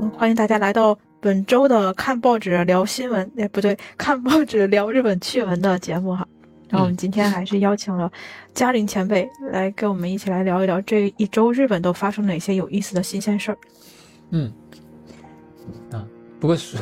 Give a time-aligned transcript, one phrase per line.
[0.00, 6.26] 嗯，欢迎大家来到本周的看报纸聊新闻，哎，不对， 看报纸聊日本趣闻的节目哈。
[6.68, 8.10] 然后我们今天还是邀请了
[8.54, 13.58] 嘉玲前辈来跟我们一起来聊一聊这一周日本都发生哪些有意思的新鲜事儿。
[14.30, 14.52] 嗯，
[15.90, 16.06] 啊，
[16.38, 16.76] 不过是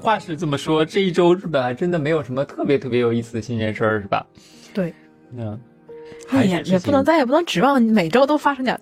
[0.00, 4.26] 话是这么说，这一周日本还真的没有什么特别特别有意思的新鲜事儿，是吧？
[4.74, 4.92] 对，
[5.36, 5.60] 嗯，
[6.32, 8.80] 也也不能咱也不能指望每周都发生点。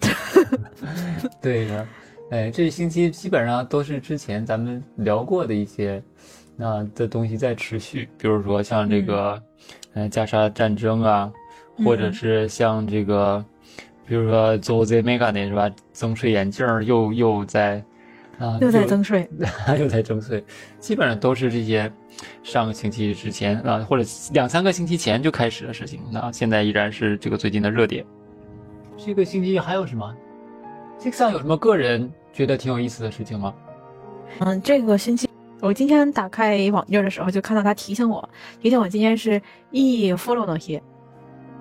[1.42, 1.86] 对的，
[2.30, 6.02] 哎，这一星期基本上都是之前咱们聊过的一些
[6.56, 9.42] 那的东西在持续，比如说像这个。
[9.95, 11.32] 嗯，加沙战争啊，
[11.84, 13.45] 或者是像这个，
[14.06, 15.68] 比如说做 Z Mega 的是吧？
[15.92, 17.82] 增税眼镜又又在
[18.38, 19.29] 啊，又在增税，
[19.80, 20.45] 又在增税，
[20.79, 21.90] 基本上都是这些
[22.45, 26.01] 上个星期之前啊，或者两三个星期前就开始的事情。
[26.12, 28.04] 那现在依然是这个最近的热点。
[28.96, 30.15] 这个星期还有什么？
[30.98, 33.55] 这个上有什么个人觉得挺有意思的事情吗？
[34.41, 35.29] 嗯，这个星期。
[35.60, 38.29] 我今天打开网页的时候，就看到他提醒我，
[38.60, 39.40] 提醒我今天是
[39.71, 40.80] 伊夫罗诺希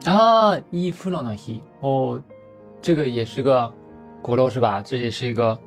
[0.05, 2.21] 啊，伊夫罗诺希哦，
[2.81, 3.71] 这个也是个
[4.21, 4.81] 国漏是吧？
[4.83, 5.57] 这也是一个，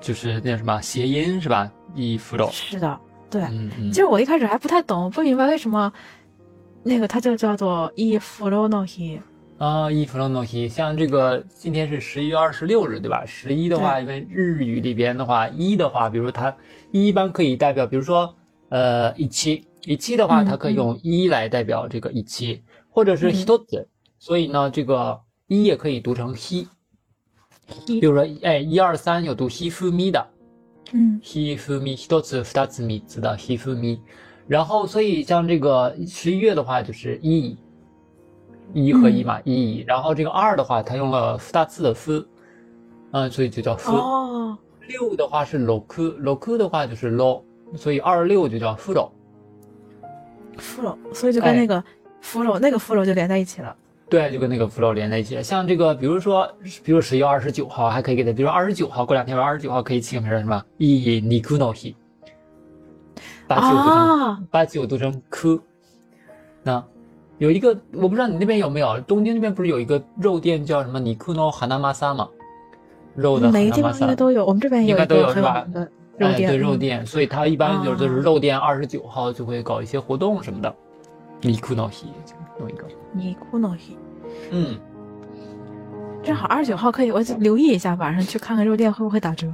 [0.00, 1.70] 就是那什么谐音是吧？
[1.94, 2.98] 伊夫罗是的，
[3.28, 3.42] 对。
[3.90, 5.92] 其实我一开始还不太懂，不明白为什么
[6.82, 9.20] 那个它就叫做伊夫罗诺希。
[9.60, 13.26] 啊，一弗罗诺西，像这个今天是十一月二十六日，对吧？
[13.26, 16.56] 十一的话，因为日语里边的话，一的话，比如它
[16.92, 18.34] 一般可以代表，比如说，
[18.70, 23.84] 呃，一七一七的话，它可以用一来代表这个一七，或者是 hitots，
[24.18, 26.66] 所以呢，这个一也可以读成 he，
[27.84, 30.26] 比如说，哎，一二三有读 he fu mi 的，
[30.92, 34.00] 嗯，he fu mi hitots futatsu mi 字的 he fu mi，
[34.46, 37.54] 然后所以像这个十一月的话就是一。
[38.72, 42.24] 一和一嘛，一一，然后这个二的话，它用了复大字的复，
[43.12, 43.92] 嗯，所以就叫复。
[43.92, 44.58] 哦。
[44.88, 47.42] 六的话是 loku，loku 的话就是 lo，
[47.76, 49.08] 所以二六就叫复肉。
[50.58, 51.82] 复肉，所以就跟那个
[52.20, 53.76] 复肉，那个复肉就连在一起了。
[54.08, 55.42] 对，就跟那个复肉连在一起了。
[55.42, 60.60] 像这个，比如说，比如十一月二十九号，还可以给它，比如二十九号，过两天二十九号可以起个名什么？
[60.78, 61.94] 以 nikuno hi，
[63.46, 65.60] 把九读成把九读成 ku，
[66.64, 66.84] 那。
[67.40, 72.28] 有一个我不知道你那边有没有，东京那边不是有一个肉店叫什么尼库诺哈纳玛萨吗？
[73.16, 75.66] 肉的每个地方应该都有，我们这边应该都有是吧？
[76.18, 80.72] 肉店对肉店，所以它一般就是就是肉店二十九号就会搞一些活动什么的。
[81.40, 82.08] 尼库诺希
[82.58, 82.84] 弄一个
[83.14, 83.96] 尼库诺希，
[84.50, 84.78] 嗯，
[86.22, 89.50] 正好二十九号可以，我留意一下，晚上去看看肉店会不会打折。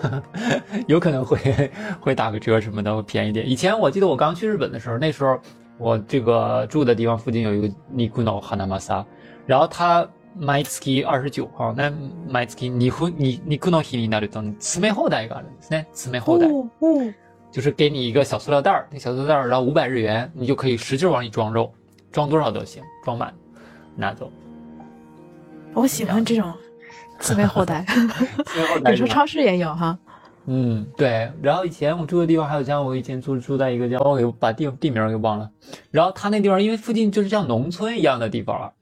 [0.88, 1.70] 有可能会
[2.00, 3.46] 会打个折什么的，会便宜点。
[3.46, 5.38] 以前我记得我刚去日本的时候，那时候。
[5.77, 9.05] 我这个住的地方附近有一个尼库诺哈纳玛萨，
[9.45, 10.07] 然后他
[10.39, 11.91] 毎月二十九号，那
[12.29, 15.85] 毎月尼库尼尼库诺日になると詰め放題があるんですね。
[15.93, 17.13] 詰め放題，
[17.51, 21.71] 就是给你一个小塑料袋儿，那小塑料袋儿然后五百日元，你就可以使劲往里装肉，
[22.11, 23.33] 装多少都行，装满
[23.95, 24.31] 拿走。
[25.73, 26.53] 我喜欢这种
[27.19, 27.85] 詰め放題，
[28.89, 29.97] 有时候超市也有哈。
[30.46, 31.30] 嗯，对。
[31.40, 35.48] 然后以前我住的地方还有像我以前住住在一个叫我给把地地名给忘了。
[35.90, 38.72] 然后他那地方因为附近就是像农村一样的地方啊，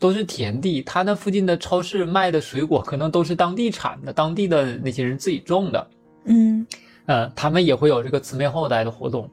[0.00, 0.82] 都是田地。
[0.82, 5.86] 他那附近的超市卖的水果可能都是当地产的，当地的那些人自己种的。
[6.24, 6.66] 嗯，
[7.06, 9.30] 呃，他们也会有这个姊妹后代的活动。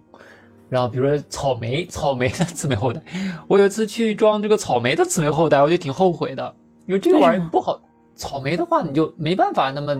[0.70, 3.02] 然后比如说草莓，草莓的姊妹后代，
[3.48, 6.56] 我有一次去装这个草莓的姊妹后代，我就挺后悔的，
[6.86, 7.82] 因为这个玩意儿不好。
[8.16, 10.00] 草莓的话，你就没办法那么。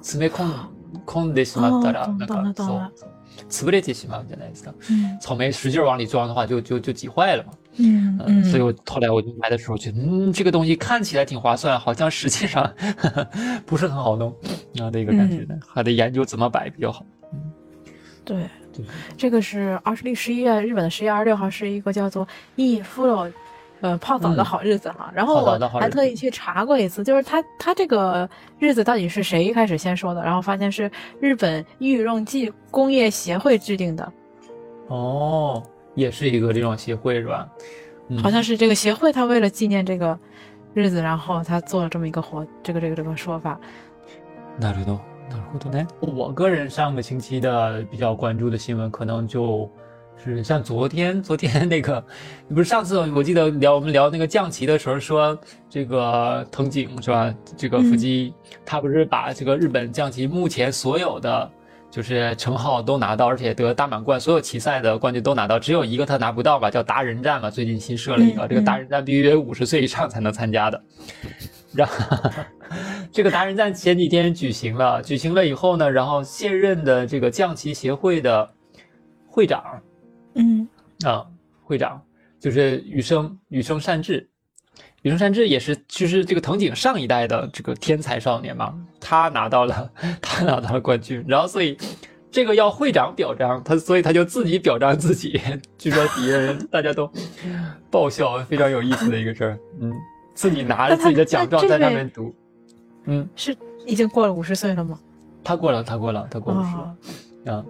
[0.00, 0.52] 詰め込ん
[1.06, 2.92] 込んでしまったら、なんかそう、
[3.48, 4.72] 潰れてしまうじゃないですか。
[5.20, 7.52] 草莓使劲往里装的话，就就就挤坏了嘛。
[7.78, 8.44] 嗯嗯。
[8.44, 12.72] 所以我后来我就买的时候觉得，嗯，这个东西看起来挺划算，好像实际上
[13.66, 14.34] 不是很好弄
[14.80, 17.04] 啊的一个感觉呢，还得研究怎么摆比较好。
[17.32, 17.52] 嗯，
[18.24, 18.48] 对，
[19.16, 22.26] 这个是二十六十一月日本的十一月二十六号，是一个叫做
[22.56, 23.28] 伊夫罗。
[23.80, 28.26] 呃，泡澡的好日子哈，然后我还特意去查过一次，就是他他这个
[28.58, 30.90] 日子到底是谁一开始先说的，然后发现是
[31.20, 34.12] 日本御用技工业协会制定的。
[34.86, 35.62] 哦，
[35.94, 37.46] 也是一个这种协会是吧？
[38.22, 40.18] 好像是这个协会，他为了纪念这个
[40.72, 43.58] 日子，然后他做了这么一个活，这个这个这个说法。
[44.58, 44.98] なるほど、
[45.30, 45.86] なるほどね。
[46.00, 49.68] 我个人上个星期的比较关注的新闻，可能就。
[50.23, 52.03] 是像昨天，昨天那个，
[52.49, 55.37] 不是上次我记得聊我们聊那个降旗的时候说，
[55.69, 57.33] 这个藤井是吧？
[57.55, 58.33] 这个伏击
[58.65, 61.49] 他不是把这个日本降旗目前所有的
[61.89, 66.69] 就是称号都拿到，而且得大满贯，所有棋赛的冠军都拿到，只有一个他拿不到吧？
[66.69, 70.83] 叫达人战嘛，最近新设了一个，这个达人战必须得五十岁以上才能参加的。
[71.73, 72.31] 然后
[73.11, 78.47] 这个达人战前几天举行了，举行了以后呢，然后现任的这个将棋协会的
[79.27, 79.63] 会长，
[80.39, 80.67] 嗯
[81.03, 81.25] 啊，
[81.63, 82.01] 会长
[82.39, 84.27] 就是羽生羽生善治，
[85.01, 89.91] 羽生善治也是就是这个藤井上一代的这个天才少年嘛，他拿到了
[90.21, 91.77] 他拿到了冠军，然后所以
[92.31, 95.39] 这个要会长表彰他，所以他就自己表彰自己，
[95.77, 97.11] 据说底下人大家都
[97.91, 99.93] 爆笑，非常有意思的一个事儿，嗯。
[100.35, 102.33] 自己拿着自己的奖状在上面读，
[103.07, 103.53] 嗯，是
[103.85, 104.97] 已经过了五十岁了吗？
[105.43, 107.65] 他过了，他过了，他过五十啊。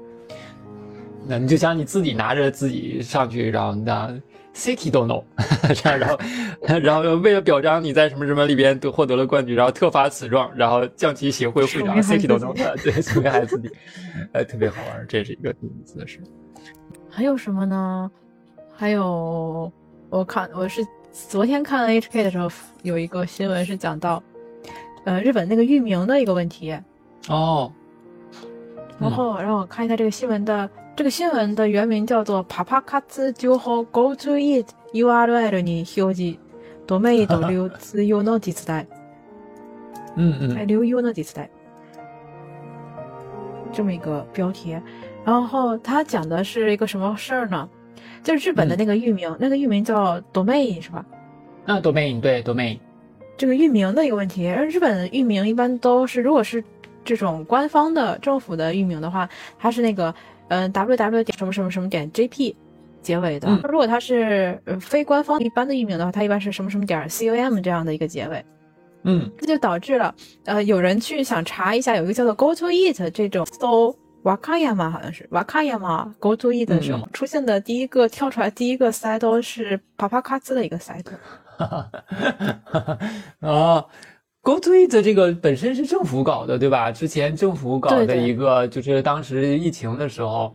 [1.28, 4.12] 那你就想你自己拿着自己上去，然后那
[4.54, 5.24] City 都 know，
[5.74, 6.18] 这样，然后
[6.80, 13.70] 然后为了表彰你在什么什么里边都获得了冠军，然后特发此状，然后降旗协会会长 City 都 know， 对，特别孩子的，
[14.34, 16.20] 呃，特别好玩，这是一个挺有意思的事。
[17.10, 18.10] 还有什么呢？
[18.76, 19.72] 还有
[20.10, 20.86] 我看我是。
[21.12, 22.48] 昨天看 HK 的时候，
[22.84, 24.22] 有一个新闻是讲到，
[25.06, 26.78] 呃，日本那个域名的一个问题。
[27.28, 27.70] 哦。
[29.00, 36.39] 然后让我看一下这个新闻的，这个新闻的原名叫做 “Papakatsu Joho Go to Eat URL に表示
[36.87, 38.87] ドメインと流通用の実態”。
[40.17, 40.67] 嗯嗯。
[40.67, 41.49] 流用的実態。
[43.73, 44.81] 这么一个标题，
[45.25, 47.69] 然后它讲的是一个什么事儿呢？
[48.23, 51.05] 就是日本的那个域名，那个域名叫 domain 是吧？
[51.67, 52.79] 啊，domain 对 domain，
[53.37, 54.47] 这个域名的一个问题。
[54.47, 56.63] 日本的域名一般都是，如果是
[57.05, 59.29] 这种官方的政府的域名的话，
[59.59, 60.15] 它是那个
[60.50, 62.54] 嗯 ww 点什么什么什么点 jp
[63.02, 63.48] 结尾的。
[63.64, 68.46] 如果它是非官方一般的域名的话，它一般是什么什么点 com 这样的一个结尾。
[69.04, 70.14] 嗯，这就导致了
[70.44, 73.96] 呃有人去想查一下，有一个叫做 go to eat 这种搜。
[74.24, 81.14] 瓦卡亚嘛，好像是 Wakayama，Go to eat 的时候出现的第一个跳出来第一个赛道是帕帕卡兹的一个赛道。
[81.58, 81.90] 啊
[84.50, 86.92] ，Go to eat 这个本身是政府搞的，对吧？
[86.92, 90.52] 之前政府搞的一个，就是当时疫情的时候。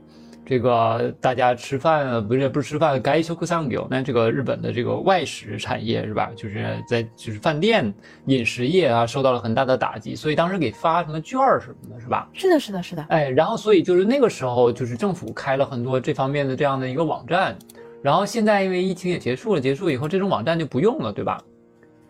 [0.46, 3.88] 这个大家吃饭不是不是吃饭，该休克桑表。
[3.90, 6.30] 那这个日本的这个外食产业是吧？
[6.36, 7.90] 就是在就是饭店
[8.26, 12.28] 饮食业啊，受到了很大的打击，所以当时给发什么券儿什么的，是吧？
[12.34, 13.02] 是的，是的，是的。
[13.08, 17.56] 哎，然后所以就是那个时候，就是政府开了很多这方面的这样的一个网站，
[18.02, 21.42] 然后现在因为疫情也结束了，结束以后这种网站就不用了，对吧？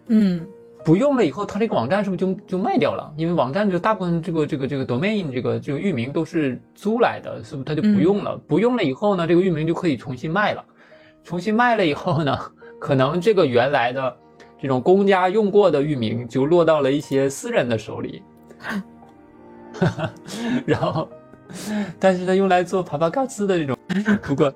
[0.09, 0.45] 嗯。
[0.85, 3.11] 不用了以后，它这个网站是不是就就卖掉了？
[3.17, 8.37] 因为网站就大部分这个这个这个 domain 这个这个域名都是租来的，是不是它就不用了？
[8.47, 10.63] 不用了以后呢，这个域名就可以重新卖了。
[11.23, 12.39] 重新卖了以后呢，
[12.79, 14.15] 可能这个原来的
[14.61, 18.23] 这种公家用过的域名就落到了一些私人的手里。
[20.67, 21.09] 然后，
[21.99, 23.77] 但是它用来做爬爬嘎斯的这种，
[24.23, 24.53] 不过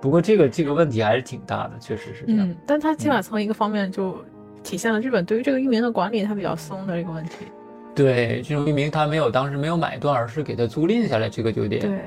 [0.00, 2.48] 不过这个这个问题还是挺大的，确实是这样。
[2.48, 4.16] 嗯，但它起码从一个方面就。
[4.62, 7.46] 体现了日本对于这个域名的管理，它比较松的一个问题。
[7.94, 11.98] 对，这种域名它没有当时没有买断，而是给它租赁下来，这个酒店，对，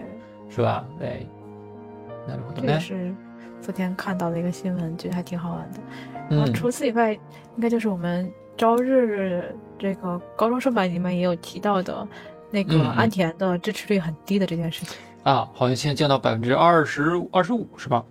[0.50, 0.86] 是吧？
[0.98, 1.28] 对，
[2.28, 3.14] 那这个是
[3.62, 5.80] 昨天看到的一个新闻，觉得还挺好玩的。
[6.30, 12.08] 然后除此以外，应该就是我们朝日这个高中生版里面也有提到的
[12.50, 18.04] 那个安田的支持率很低的这件事情啊，好像现在降到百分之二十二十五，是吧？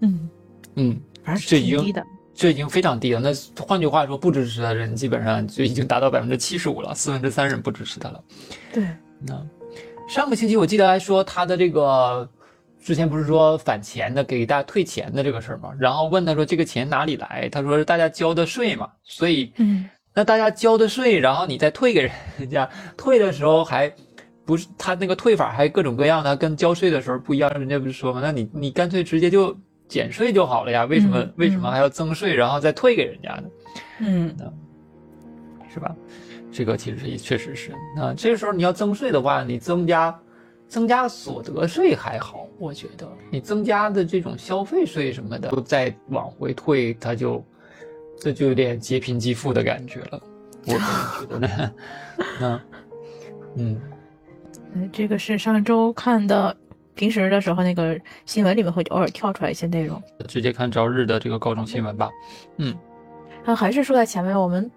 [0.00, 0.30] 嗯
[0.76, 2.04] 嗯，反正是挺低的。
[2.36, 3.20] 这已经非常低了。
[3.20, 3.30] 那
[3.64, 8.22] 换句话说，不支持他的人基本上就已经达到百分之七十五了，四分之三人不支持他了。
[8.74, 8.86] 对，
[9.26, 9.42] 那
[10.06, 12.28] 上个星期我记得还说他的这个
[12.78, 15.70] 之前不是说返钱的，给大家退钱的这个事儿嘛？
[15.80, 17.48] 然后问他说这个钱哪里来？
[17.50, 18.90] 他说是大家交的税嘛。
[19.02, 22.02] 所以，嗯，那大家交的税，然后你再退给
[22.38, 22.68] 人家，
[22.98, 23.90] 退的时候还
[24.44, 27.50] 不是他那个退法还各种各样的，跟交税的时候不一样。
[27.58, 28.20] 人家不是说吗？
[28.22, 29.56] 那你你干脆直接就。
[29.88, 33.44] 减税就好了呀，为什么为什么还要增税，然后再退给人家呢？
[34.00, 34.36] 嗯，
[35.72, 35.94] 是吧？
[36.50, 37.72] 这个其实也确实是。
[37.94, 40.18] 那这个时候你要增税的话，你增加
[40.68, 47.44] 增加所得税还好，我觉得你增加的这种消费税什么的，都再往回退，它就
[48.18, 50.22] 这就有点劫贫济富的感觉了。
[50.66, 50.80] 我个人
[51.20, 51.72] 觉得呢。
[52.40, 52.60] 那
[53.56, 53.80] 嗯，
[54.90, 56.56] 这个是上周看的。
[56.96, 62.10] 平时的时候，那个新闻里面会偶尔跳出来一些内容，直接看朝日的这个高中新闻吧。
[62.56, 62.74] 嗯，
[63.44, 64.68] 那还是说在前面，我们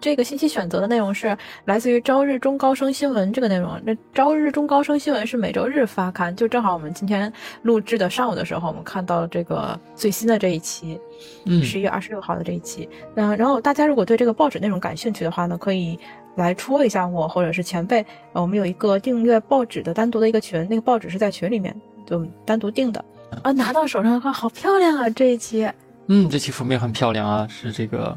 [0.00, 3.80] 这个星期选择的内容是来自于朝日中高生新闻这个内容。
[3.84, 10.98] 那朝日中高生新闻是每周日发刊，就正好我们今天录制的上午的时候，我们看到这个最新的这一期，
[11.46, 12.88] 嗯，十一月二十六号的这一期。
[13.14, 15.98] 那然后大家如果对这个报纸内容感兴趣的话呢，可以。
[16.36, 21.74] 来戳一下我，或者是前辈，我们有一个订阅报纸的单独的一个群，那个报纸是在群里面
[22.06, 23.04] 就单独订的
[23.42, 23.52] 啊。
[23.52, 25.10] 拿到手上的话，好漂亮啊！
[25.10, 25.70] 这一期，
[26.06, 28.16] 嗯，这期封面很漂亮啊，是这个，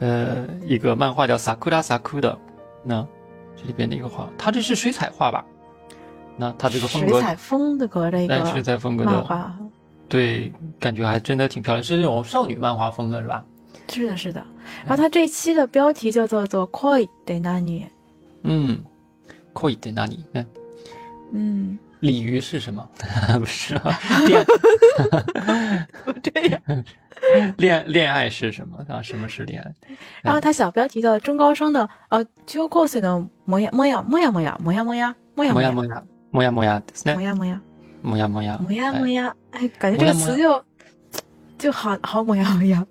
[0.00, 2.36] 呃，一个漫画叫《萨库拉萨库》的，
[2.82, 3.06] 那
[3.56, 5.44] 这里边的一个画，它这是水彩画吧？
[6.36, 9.54] 那它这个风格，水彩风格的一个水彩风格的漫画，
[10.08, 13.44] 对，感觉还真的挺漂亮，是那种少女漫画风的是吧？
[13.88, 14.42] 是的，是的。
[14.86, 17.84] 然后他这期的标题叫做做 “koi de nani”，
[18.42, 18.82] 嗯
[19.54, 20.46] ，“koi de nani”，嗯，
[21.32, 22.88] 嗯，鲤鱼是什么？
[23.38, 23.98] 不是啊，
[26.04, 26.60] 不这样。
[27.56, 29.00] 恋 恋爱是什么啊？
[29.00, 29.72] 什么是恋爱？
[30.22, 36.82] 然后他小标题叫中高生的呃，中高生的模样模样模样模样模样模样模样模样模样模样模样
[37.14, 37.60] 模样模样
[38.02, 40.64] 模样模样模样模样，哎，感觉这个词就
[41.56, 42.84] 就好好模样模样。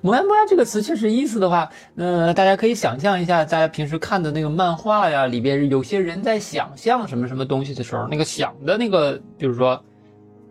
[0.00, 9.82] 模样模样这个词确实意思的话，呃，大家可以想象一下，大家平时看的那个漫画呀，里边有些人在想象什么什么东西的时候，那个想的那个，比如说。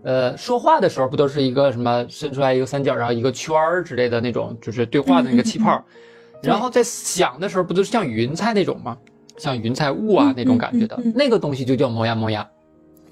[0.04, 5.80] 呃，说话的时候不都是一个什么伸出来一个三角，然后一个圈儿之类的那种，就是对话的那个气泡。
[6.42, 8.98] 然后在想的时候，不都是像云彩那种吗？
[9.38, 12.50] 像云彩雾啊那种感觉的那个东西就叫摩呀摩呀。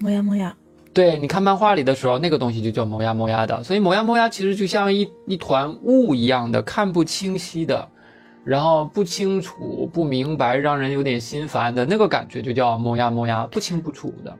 [0.00, 0.52] 摩呀摩呀。
[0.92, 3.62] 对，你看漫画里的时候，那个东西就叫摩呀摩呀的。
[3.62, 7.88] 所以摩呀摩呀其实就像一一团雾一样的，看不清晰的，
[8.44, 14.36] 然后不清楚、不明白，让人有点心烦的那个感觉，就叫摩呀摩呀，不清不楚的。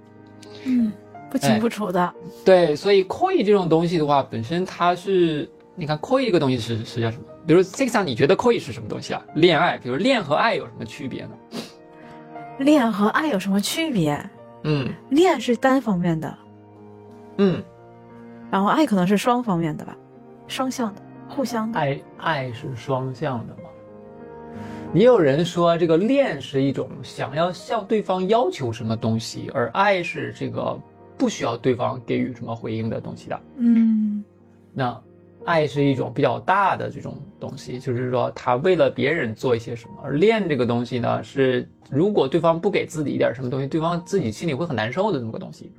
[0.65, 0.93] 嗯。
[1.31, 2.13] 不清不楚的，
[2.45, 7.23] 对，所以 koi 这种东西的话，本身它是，你看 koi 这个东西是是叫什么？
[7.47, 9.23] 比如 six 你觉得 koi 是什么东西啊？
[9.37, 11.31] 恋爱，比如恋和爱有什么区别呢？
[12.59, 14.21] 恋和爱有什么区别？
[14.65, 16.39] 嗯，恋是单方面的，
[17.39, 17.63] 嗯，
[18.51, 19.97] 然后爱可能是双方面的吧，
[20.47, 21.79] 双向的，互相的。
[21.79, 23.63] 爱爱是双向的吗？
[24.93, 30.79] 也有人说这个恋是一种想要向对方要求什么东西，而爱是这个。
[31.19, 34.25] 不需要对方给予什么回应的东西的，嗯，
[34.73, 34.99] 那
[35.45, 45.73] 爱是一种比较大的这种东西，就是说他为了别人做一些什么，而恋这个东西呢，是如果对方不给自己一点什么东西，对方自己心里会很难受的这么个东西，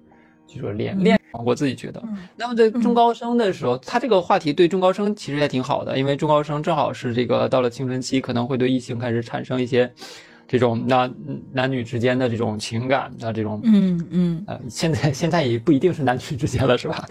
[0.47, 2.01] 就说恋恋，我自己觉得。
[2.35, 9.91] 那么在中高生的时候，他这个话题对中高生其实也挺好的，因为中高生正好是这个到了青春期，可能会对异性开始产生一些。
[10.47, 11.09] 这种那
[11.53, 17.05] 男女之间的这种情感的这种，嗯嗯，呃，现在现在也不一定是男女之间了，是吧？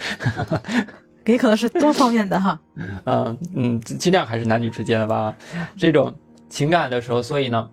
[1.26, 2.58] 也可能是多方面的哈。
[3.04, 5.34] 嗯 嗯，尽量还是男女之间的吧。
[5.76, 6.14] 这种
[6.48, 7.68] 情感的时候，所以呢，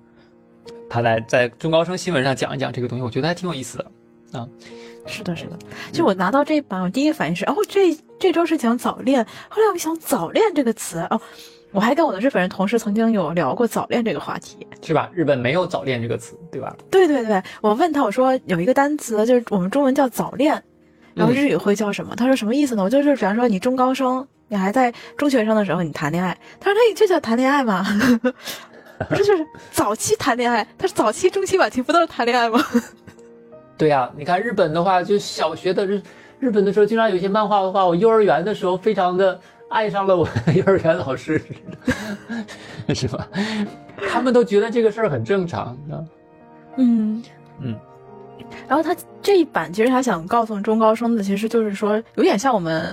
[0.90, 3.92] 他来在中高声新闻上讲一讲这个东西，我觉得还挺有意思的。
[4.40, 4.48] 啊，
[5.06, 5.58] 是的，是的。
[5.92, 9.26] 就我拿到这版，我第一个反应是，哦，这这周是讲早恋。
[9.50, 11.20] 后来我想，早恋这个词，哦。
[11.74, 15.12] 我还跟我的日本人同事曾经有聊过早恋这个话题，是吧？
[15.14, 16.74] 日本没有早恋这个词，对吧？
[16.90, 20.64] 对对对，我问他，我说有一个单词，就是我们中文叫早恋，
[21.18, 22.16] 然后日语会叫什么？
[22.16, 22.84] 他说什么意思呢？
[22.84, 27.84] 我就是比方说你中高生，你还在中学生的时候你谈恋爱，他说那就叫谈恋爱嘛，
[29.10, 30.66] 不是就是早期谈恋爱？
[30.78, 32.64] 他说早期、中期、晚期不都是谈恋爱吗？
[33.78, 36.02] 对呀，你看日本的话，就小学的日
[36.40, 39.40] 日本的时候，经常有一些漫画的话，我幼儿园的时候非常的。
[39.70, 41.42] 爱上了我幼儿园老师，
[42.96, 43.28] 是吧？
[44.10, 45.78] 他们都觉得这个事儿很正常，
[46.78, 47.22] 嗯
[47.60, 47.76] 嗯。
[48.68, 52.86] 然后他这一版其实他想告诉中高生的，其实就是说，有点像我们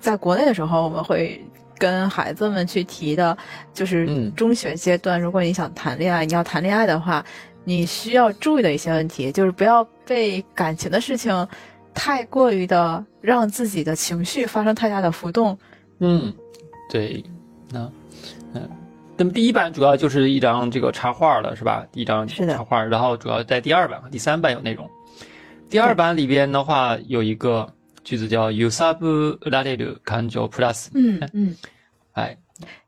[0.00, 1.40] 在国内的时候，我们会
[1.78, 3.36] 跟孩子们去提的，
[3.74, 7.24] 就是中学阶段，如果你想谈恋爱，你要谈恋爱的话，
[7.64, 11.46] 你需要注意的一些问题，就是不要被感情的事情
[11.92, 15.58] 太过于的让自己的情绪发生太大的浮动。
[15.98, 16.32] 嗯，
[16.90, 17.24] 对，
[17.70, 17.90] 那，
[18.54, 18.68] 嗯，
[19.16, 21.86] 那么第一版主要就是一张这个插画了，是吧？
[21.94, 24.88] 一张插画，然后主要在第二版和第三版有内容。
[25.70, 27.72] 第二版里边的话有一个
[28.04, 30.88] 句子叫 “usabu lareru kanjo plus”。
[30.94, 31.56] 嗯 嗯，
[32.12, 32.36] 哎，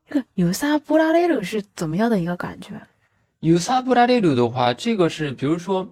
[0.08, 2.74] 这个 “usabu lareru” 是怎么样的一个感觉
[3.40, 5.88] ？“usabu lareru” 的话，这个是比如说。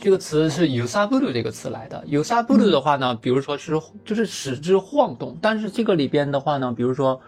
[0.00, 2.04] 这个词是 “usabu” 这个词来的。
[2.06, 3.72] “usabu” 的话呢，比如说是
[4.04, 5.36] 就是使之晃动。
[5.42, 7.20] 但是这个里边的话呢，比如说，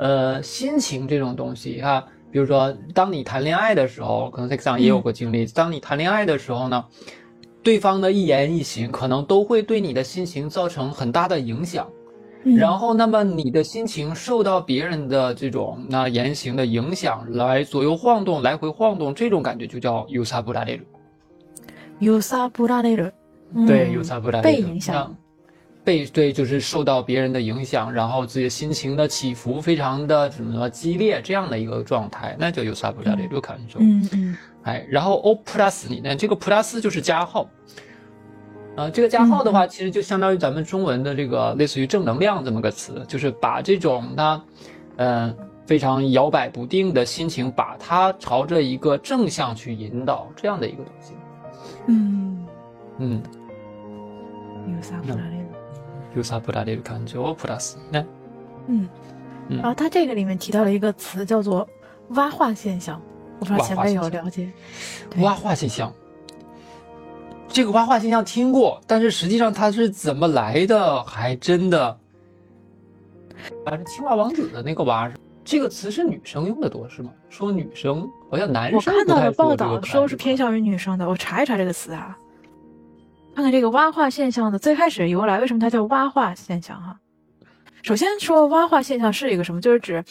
[0.00, 2.02] 呃，心情这种东西哈，
[2.32, 5.44] 比如说当你谈恋爱的时候，可能 Sex 上也有过经历。
[5.44, 6.82] 当你谈恋爱的时候呢，
[7.62, 11.86] 对方的一言一行可能都会对你的心情造成很大的影响。
[12.42, 20.06] 然后，那么你的心情受到别人的这种那言行的影响，来左右晃动，来回晃动，这种感觉就叫
[20.62, 20.80] 雷尔，
[23.66, 25.14] 对，有撒布拉被影响，
[25.82, 33.78] 被对，就是受到别人的影响，然后自己的心情的起伏非常的什么激烈，这样的一个状态，那就有撒布拉雷尔感受。
[33.80, 36.14] 嗯嗯，哎，然后 o plus 你呢？
[36.14, 37.48] 这个 plus 就是加号，
[38.76, 44.42] 啊，这个加号的话，其实就相当于咱们中文的这个类似于正能量这么个词，就是把这种它，
[44.96, 45.34] 嗯，
[45.66, 51.14] 非常摇摆不定的心情，把它朝着一个正向去引导，这样的一个东西。
[51.86, 52.46] 嗯
[52.98, 53.22] 嗯。
[54.76, 55.39] 有啥不拉的？
[56.14, 58.06] 有啥不拉的感觉？plus 呢？
[58.66, 58.88] 嗯。
[59.48, 61.68] 然后他这个里面提到了一个词，叫做
[62.14, 63.02] “蛙化现象”，
[63.40, 64.48] 我不知道前辈有了解。
[65.18, 65.92] 蛙化现象，
[67.48, 71.98] 这个蛙化现象听过，但是实际上它是怎么来的，还真的。
[73.64, 75.10] 反正青蛙王子的那个蛙，
[75.44, 77.10] 这个词是女生用的多是吗？
[77.28, 78.76] 说女生好像男生。
[78.76, 82.16] 我看到的报道说是偏向于女生的，我查一查这个词啊，
[83.40, 86.78] 看看这个蛙化现象的最开始由来，为什么它叫蛙化现象？
[86.78, 87.00] 哈。
[87.82, 89.62] 首先说蛙化现象是一个什么？
[89.62, 90.04] 就是指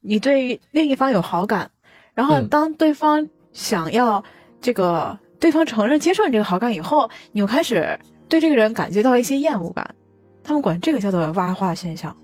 [0.00, 1.70] 你对另一方有好感，
[2.14, 4.24] 然后当对方想要
[4.60, 7.96] 这个对方承认接受你这个好感以后，你又开始
[8.28, 9.94] 对这个人感觉到一些厌恶感，
[10.42, 12.16] 他们管这个叫做蛙化现象。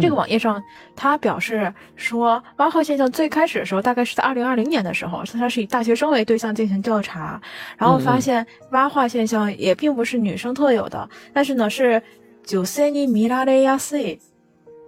[0.00, 0.62] 这个网页上
[0.96, 7.40] 他表示说，挖化现象最开始的时候大概是在二零二零年的时候，他是以大学生为对象进行调查，
[7.76, 12.02] 然后发现挖化现象也并不是女生特有的，但是呢是。
[12.44, 13.96] 九三尼米拉雷亚斯，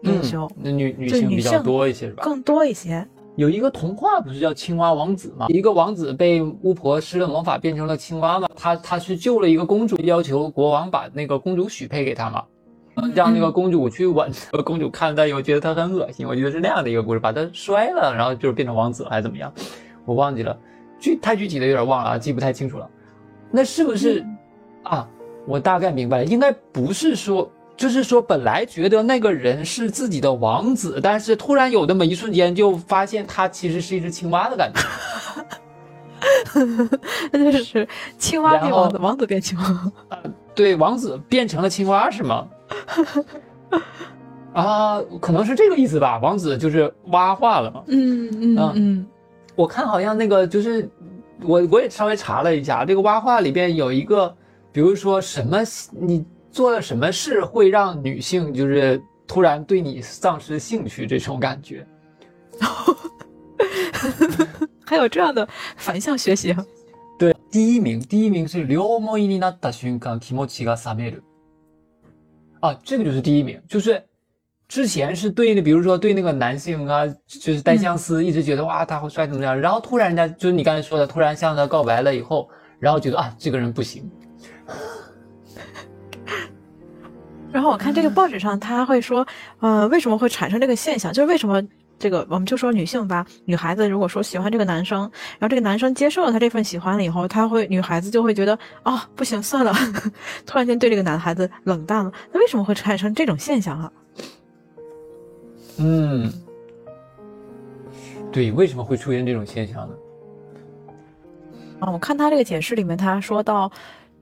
[0.02, 0.20] 嗯，
[0.60, 2.24] 那女女性比较多一些是吧？
[2.24, 3.06] 更多一些。
[3.36, 5.46] 有一个童话不是叫青蛙王子吗？
[5.50, 8.48] 一个王子被巫婆施了魔法变成了青蛙嘛？
[8.56, 12.42] 他他去救了一个公主，要求国王把那个公主许配给他嘛？
[13.14, 14.30] 让那个公主去吻，
[14.64, 19.52] 公主看到以后觉得她很恶心，我觉得是那样的一个故事，把她摔了，然后就是变成王子还是怎么样？
[20.04, 20.56] 我忘记了，
[20.98, 22.88] 具太具体的有点忘了，记不太清楚了。
[23.50, 24.24] 那是不是
[24.82, 25.08] 啊？
[25.46, 34.80] 我大概明白了，应该不是说，就是说，本来觉得那个人是自己的王子，但是突然有那么一瞬间，就发现他其实是一只青蛙的感觉。
[37.30, 37.86] 那就是
[38.16, 39.64] 青蛙变王子，王子变青蛙。
[40.08, 40.18] 啊
[40.54, 42.48] 对，王子变成了青蛙是吗？
[44.53, 46.19] 啊，可能是这个意思吧。
[46.19, 47.83] 王子就是蛙化了嘛。
[47.87, 49.07] 嗯嗯嗯。
[49.55, 50.89] 我看好像那个就是，
[51.43, 54.35] 我我也稍微查了一下，这个蛙化里边有一个。
[54.71, 55.57] 比如说什么，
[55.99, 61.83] 你做了什么事会让女性就是突然对你丧失兴趣这种感觉？
[64.85, 66.55] 还有这样的反向学习？
[67.17, 71.23] 对，第一名，第一名是両思いになった瞬間気持ちが冷める。
[72.64, 74.02] 啊，这个就是第一名，就是
[74.68, 82.48] 之前是对的，比如说对那个男性啊，就是单相思，一直觉得哇他好帅怎么样，然后突然人家就是你刚才说的，突然向他告白了以后，
[82.78, 84.10] 然后觉得啊这个人不行。
[87.52, 89.26] 然后我看这个报纸上，他会说，
[89.60, 91.12] 呃，为什么会产生这个现象？
[91.12, 91.62] 就是为什么
[92.04, 95.00] 这个，我们就说女性吧，女孩子如果说喜欢这个男生，
[95.38, 99.72] 然后这个男生接受了她这份喜欢了以后，他会女孩子就会觉得，哦，不行，算了，
[100.44, 102.12] 突然间对这个男孩子冷淡了。
[102.30, 103.90] 那为什么会产生这种现象啊？
[105.78, 106.30] 嗯，
[108.30, 109.94] 对，为什么会出现这种现象呢？
[111.80, 113.72] 啊，我看他这个解释里面，他说到。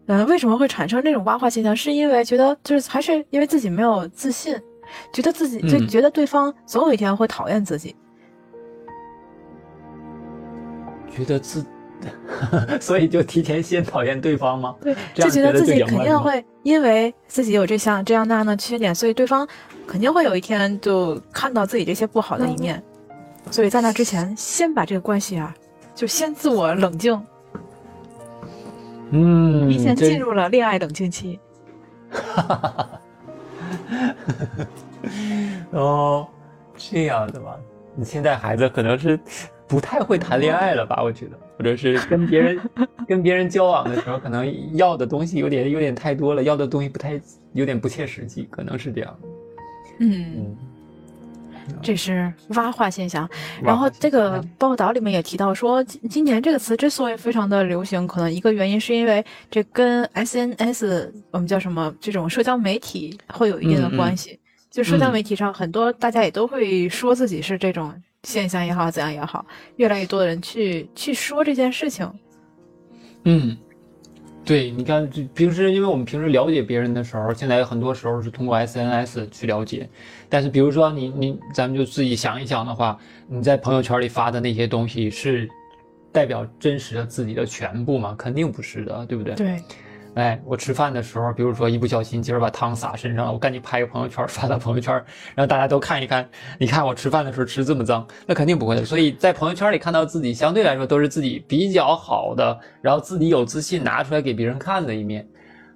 [0.06, 1.76] 嗯，为什么会产生这种挖化现象？
[1.76, 4.60] 是因为觉得就是还是因为自己没有自信，
[5.12, 7.94] 觉得自己就觉得对方总有一天会讨厌自己，
[11.10, 11.64] 觉得自，
[12.80, 14.74] 所以就提前先讨厌对方吗？
[14.80, 19.46] 对，就觉得自己肯定会因为自己有这项这样那样的缺点，所以对方
[19.86, 22.82] 肯定会有一天就看到自己这些不好的一面，
[23.50, 25.54] 所以在那之前先把这个关系啊，
[25.94, 27.20] 就先自我冷静。
[29.10, 31.38] 嗯，提前进入了恋爱冷静期。
[32.10, 33.01] 哈哈哈哈！
[35.72, 36.26] 哦，
[36.76, 37.56] 这样的吧？
[37.94, 39.18] 你现在孩子可能是
[39.66, 41.00] 不太会谈恋爱了吧？
[41.04, 42.60] 我觉得，或者是跟别人
[43.06, 47.20] 跟别人交往的时候，可能要的东西有点有点太多了，要的东西不太
[47.52, 49.18] 有点不切实际，可能是这样。
[50.00, 50.56] 嗯。
[51.82, 53.28] 这是蛙化现象，
[53.62, 64.38] 然后这个报道里面也提到说，今年这个词之所以非常的流行，可能一个原因是因为这跟 SNS 我们叫什么这种社交媒体会有一定的关系。
[64.70, 69.44] 就社交媒体上很多大家也都会说自己是这种现象也好，怎样也好，
[69.76, 72.10] 越来越多的人去去说这件事情。
[73.24, 73.56] 嗯。
[74.44, 79.88] 对，你看，平时因为我们平时了解别人的时候，现在很多时候是通过 SNS 去了解。
[80.28, 85.48] 但是，比如说你你，咱们就自己想一想的话，你在朋友圈里发的那些东西是
[86.10, 88.16] 代表真实的自己的全部吗？
[88.18, 89.34] 肯定不是的，对不对？
[89.34, 89.60] 对。
[90.14, 95.02] 哎，我吃饭的时候，比如说一不小心今儿把汤洒身上了，我赶紧拍个朋友圈发到朋友圈，
[95.34, 96.28] 让大家都看一看。
[96.58, 98.84] 你看我吃饭的时候吃这么脏，那肯定不会的。
[98.84, 105.26] 所以在朋友圈里看到自己相对来说都是自己比较好的，然后自己有自信拿出来给别人看的一面，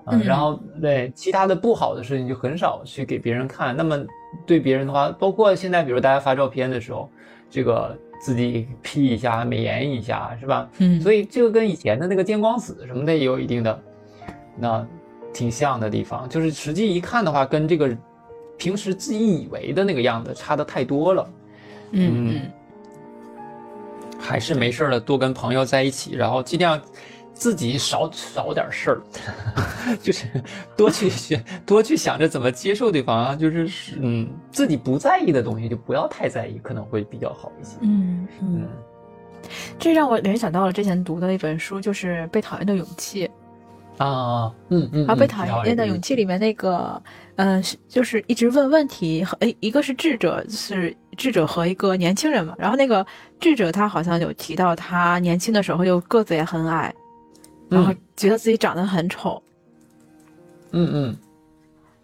[0.04, 3.74] 嗯，然后对其他的不好的事情就很少去给别人看。
[3.74, 3.98] 那么
[4.46, 7.08] 对别人的话，包括现在，比如大家发照片的时候，
[7.48, 10.68] 这个自己 P 一下、美颜一下，是吧？
[10.76, 13.82] 嗯，所以这个跟以前的那个见光死什么的也有一定的
[14.56, 14.86] 那
[15.32, 17.96] 挺像的地方，就是实际一看的话，跟这个
[18.56, 21.28] 平时自己以为的那个样子差的太多了。
[21.92, 22.40] 嗯嗯，
[24.18, 26.80] 还是没事了，多跟朋友在一起，然后尽量。
[27.38, 29.02] 自己少少点事儿，
[30.00, 30.24] 就是
[30.74, 33.36] 多去学，多去想着怎么接受对方啊。
[33.36, 33.68] 就是
[34.00, 37.76] 嗯，自己不在意的东西就不要太在意，可能会比较好一些。
[37.82, 38.66] 嗯嗯，
[39.78, 43.28] 这让我联想到了之前读的一本书，就是《被讨厌的勇气》
[43.98, 44.52] 啊。
[44.68, 45.06] 嗯嗯。
[45.06, 47.02] 啊，《被讨厌的勇气》里面那个，
[47.36, 52.54] 嗯，就是一直问问题和诶，一个是智者，是智者和一个年轻人嘛。
[52.58, 53.06] 然后那个
[53.40, 56.94] 智者他好像有提到，他年轻的时候就个子也很矮。
[57.68, 59.42] 然后觉得自己长得很丑，
[60.70, 61.16] 嗯嗯，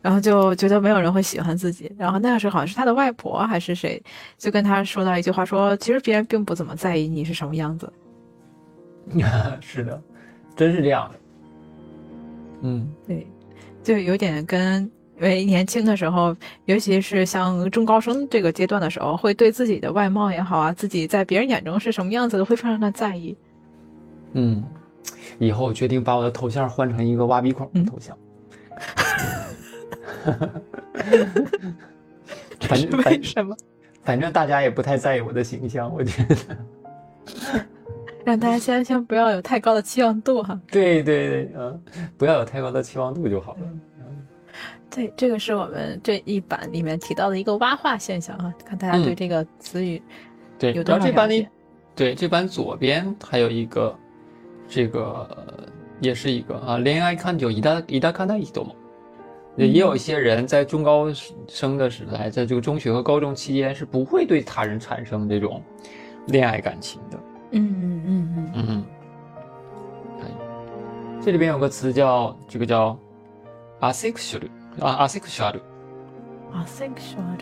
[0.00, 1.88] 然后就觉得没有人会喜欢自己。
[1.96, 4.02] 然后那个时候好像是他的外婆还是谁，
[4.36, 7.92] 就跟他说到一句话，说其实别人并不怎么在意你是什么样子。
[9.62, 10.02] 是的，
[10.56, 11.18] 真是这样的。
[12.62, 13.26] 嗯，对，
[13.82, 23.36] 就有点跟因为年轻的时候，尤其是像中高生这个阶段的时候，会对自己的外貌也好啊，自己在别人眼中是什么样子，的会非常的在意。
[24.32, 24.64] 嗯。
[25.38, 28.16] 以后决定把我的头像换成一个挖鼻孔的头像。
[32.60, 33.56] 反正 为什么？
[34.02, 36.36] 反正大家也不太在意我的形象，我觉得。
[38.24, 40.60] 让大家先先不要有太高的期望度哈。
[40.70, 41.82] 对对对，嗯，
[42.16, 43.60] 不要有太高的期望度就好了。
[44.90, 50.02] 对，这个是我们这一版里面提到的一个蛙化现象啊，看大家对这个词语
[50.58, 51.48] 对有多少了解？
[51.94, 53.96] 对，这版左边还有一个。
[54.68, 55.28] 这个
[56.00, 58.70] 也是一个啊，恋爱看就一大一大看到一多嘛，
[59.56, 61.12] 也有一些人在中高
[61.46, 65.62] 生的时代，在这个中学和高中期间是不会对他人产生这种
[66.28, 67.18] 恋爱感情的。
[67.52, 68.84] 嗯嗯嗯嗯嗯。
[71.20, 72.98] 这里边有个词叫这个叫
[73.80, 74.48] asexual
[74.80, 75.60] 啊，asexual。
[76.52, 77.38] asexual。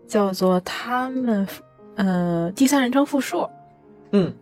[0.07, 1.45] 叫做他们。
[1.95, 3.47] 呃，第三人称复数，
[4.13, 4.33] 嗯，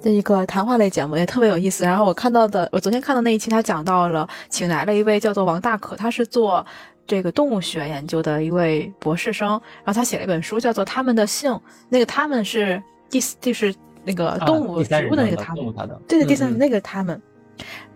[0.00, 1.82] 的一个谈话类节目也特别有意思。
[1.82, 6.64] 然后我看到的，我昨天看到那一期，他讲到了，请来了一位叫做王大可，他是做
[7.06, 9.48] 这个动物学研究的一位博士生。
[9.48, 11.52] 然后他写了一本书，叫做《他们的性》，
[11.88, 15.64] 那个他们是第就是那个动物植物的那个他们，
[16.06, 17.20] 对对，第三那个他们，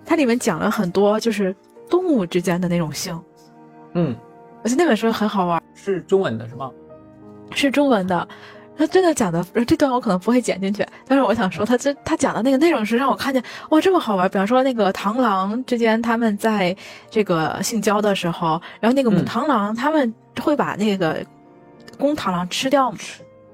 [0.04, 1.54] 它里面讲了很多就是
[1.88, 3.20] 动物之间的那种性，
[3.94, 4.16] 嗯，
[4.62, 6.70] 而且那本书很好玩，是中文的是吗？
[7.52, 8.28] 是中文的。
[8.80, 14.26] 他真的讲的这段我可能不会剪进去，但是我想说，他这他讲的那个内容是让我看见哇这么好玩。
[14.30, 16.74] 比方说那个螳螂之间他们在
[17.10, 21.22] 这个性交的时候，然后那个母螳螂他们会把那个
[21.98, 22.96] 公螳螂吃掉吗？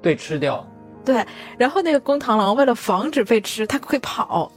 [0.00, 0.64] 对，吃掉。
[1.04, 1.26] 对，
[1.58, 4.48] 然后那个公螳螂为了防止被吃，它会跑。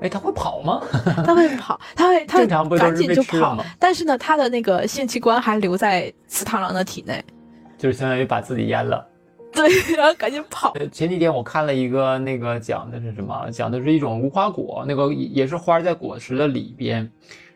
[0.00, 0.80] 哎，它会跑吗？
[1.26, 2.38] 它会跑，它会它
[2.78, 3.56] 赶紧就跑。
[3.56, 3.64] 吗？
[3.78, 7.22] 但是呢，它的那个性器官还留在雌螳螂的体内。
[7.80, 9.08] 就是相当于把自己淹了，
[9.50, 10.74] 对，然后赶紧跑。
[10.92, 13.50] 前几天我看了一个那个讲的是什么？
[13.50, 17.10] 讲的是一种无花果，那个也是花在果实的里边，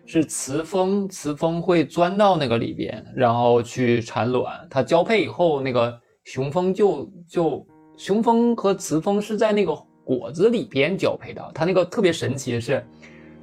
[0.07, 4.67] 是雌蜂，雌蜂会钻到那个里边，然后去产卵。
[4.71, 7.67] 它交配以后，那个雄蜂就就
[7.99, 11.51] 雄蜂和雌蜂是在那个果子里边交配的。
[11.55, 12.83] 它那个特别神奇的是，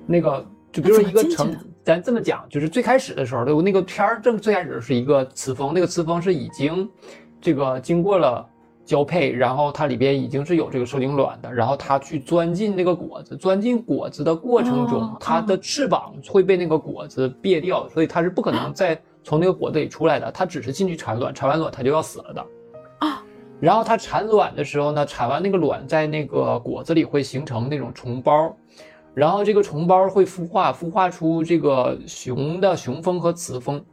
[0.08, 1.56] 那个就比如说一个成。
[1.84, 6.88] 咱这么讲，就是最开始的时候，有那个片儿，正最开始是一个雌蜂，那个雌蜂是已经
[7.40, 8.48] 这个经过了
[8.86, 22.46] 交配，然后它里边已经是有这个受精卵的，然后它去钻进那个果子，钻进果子的过程中，它的翅膀会被那个果子别掉，所以它是不可能再从那个果子里出来的，它只是进去产卵，产完卵它就要死了的
[23.00, 23.24] 啊。
[23.60, 28.56] 然后它产卵的时候呢，产完那个卵在那个果子里会形成那种虫包，
[29.14, 33.84] 然后这个虫包会孵化，孵化出这个雄的雄蜂和雌蜂，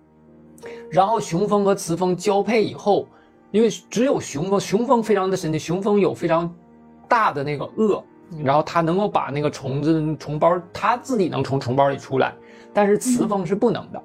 [0.91, 3.07] 然后雄蜂和雌蜂交配以后，
[3.51, 6.55] 因为只有雄蜂，雄蜂非常的神奇，雄蜂有非常
[7.09, 8.03] 大的那个颚，
[8.45, 12.33] 然后它能够把那个虫子虫包，它自己能从虫包里出来，
[12.73, 14.01] 但是雌蜂是不能的。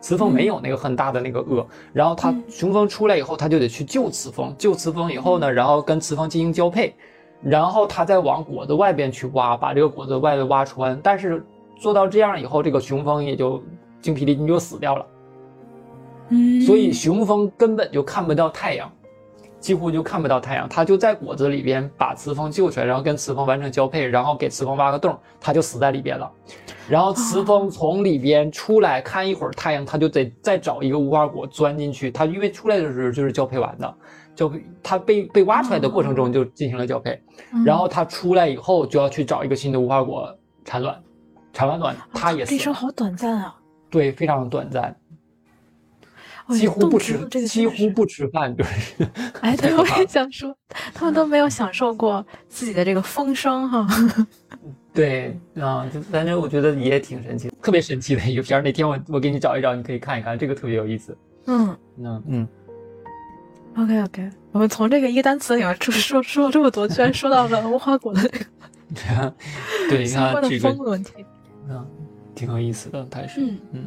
[0.00, 6.94] 雌蜂没有那个很大的那个颚，然后它雄蜂出来以后，它就得去救雌蜂，救雌蜂以后呢，然后跟雌蜂进行交配，
[7.48, 10.98] 然后它再往果子外边去挖，把这个果子外边挖穿。
[11.02, 11.44] 但是
[11.78, 13.62] 做到这样以后，这个雄蜂也就
[14.00, 15.06] 精疲力尽就死掉了。
[16.30, 18.90] 嗯，所以雄蜂根本就看不到太阳。
[19.58, 26.30] 几乎就看不到太阳，它就在果子里边把雌蜂救出来，然后跟雌蜂完成交配，然后给雌蜂挖个洞，它就死在里边了。
[26.88, 32.12] 然后雌蜂从里边出来看一会儿太阳，它就得再找一个无花果钻进去。
[32.12, 33.92] 它因为出来的时候就是交配完的，
[34.36, 37.20] 交配它被被挖出来的过程中就进行了交配，
[37.64, 40.32] 然后它出来以后就要去找一个新的无花果
[40.64, 41.02] 产卵，
[41.52, 42.50] 产完卵它也是。
[42.52, 43.56] 这生好短暂啊！
[43.90, 44.94] 对，非常短暂。
[46.50, 49.04] 几乎不吃，几乎不吃饭，就是。
[49.40, 50.56] 哎， 对，我也想说，
[50.94, 53.84] 他们都没有享受过自己的这个风声哈。
[54.94, 58.62] 对啊，就反正我觉得也挺神奇，特别神奇的一个片儿。
[58.62, 61.18] 哪天我我给你找一找，你可以看一看，这个特别有意思。
[61.46, 62.48] 嗯，那嗯。
[63.76, 69.34] OK OK，我们从这个一个单词里面说 说说了这么多，居然说到了无花果的这个，
[69.90, 71.12] 对，你看这个问题，
[71.68, 71.86] 嗯，
[72.34, 73.86] 挺有意思的，还是嗯嗯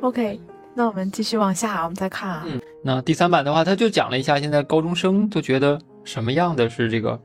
[0.00, 0.40] ，OK。
[0.78, 2.44] 那我们继续往下，我们再看啊。
[2.46, 7.18] 嗯，那第三版的话，他就讲了一下现在高中生都觉得什么样的是这个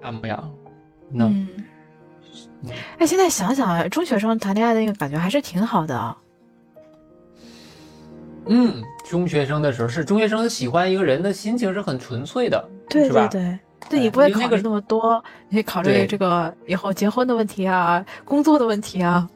[0.00, 0.50] 大模样。
[1.12, 1.46] 嗯，
[2.98, 6.16] 哎，现在想想，中学生谈恋爱的那个感觉还是挺好的啊。
[8.46, 19.28] 嗯，中学生的时候是中学生喜欢一个人的心情是很纯粹的，对对对，对你不会考虑那么多，你考虑这个以后结婚的问题啊，工作的问题啊。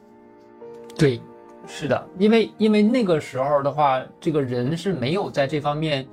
[0.97, 1.21] 对。
[1.67, 6.07] 是的，因为因为那个时候的话，这个人是没有在这方面，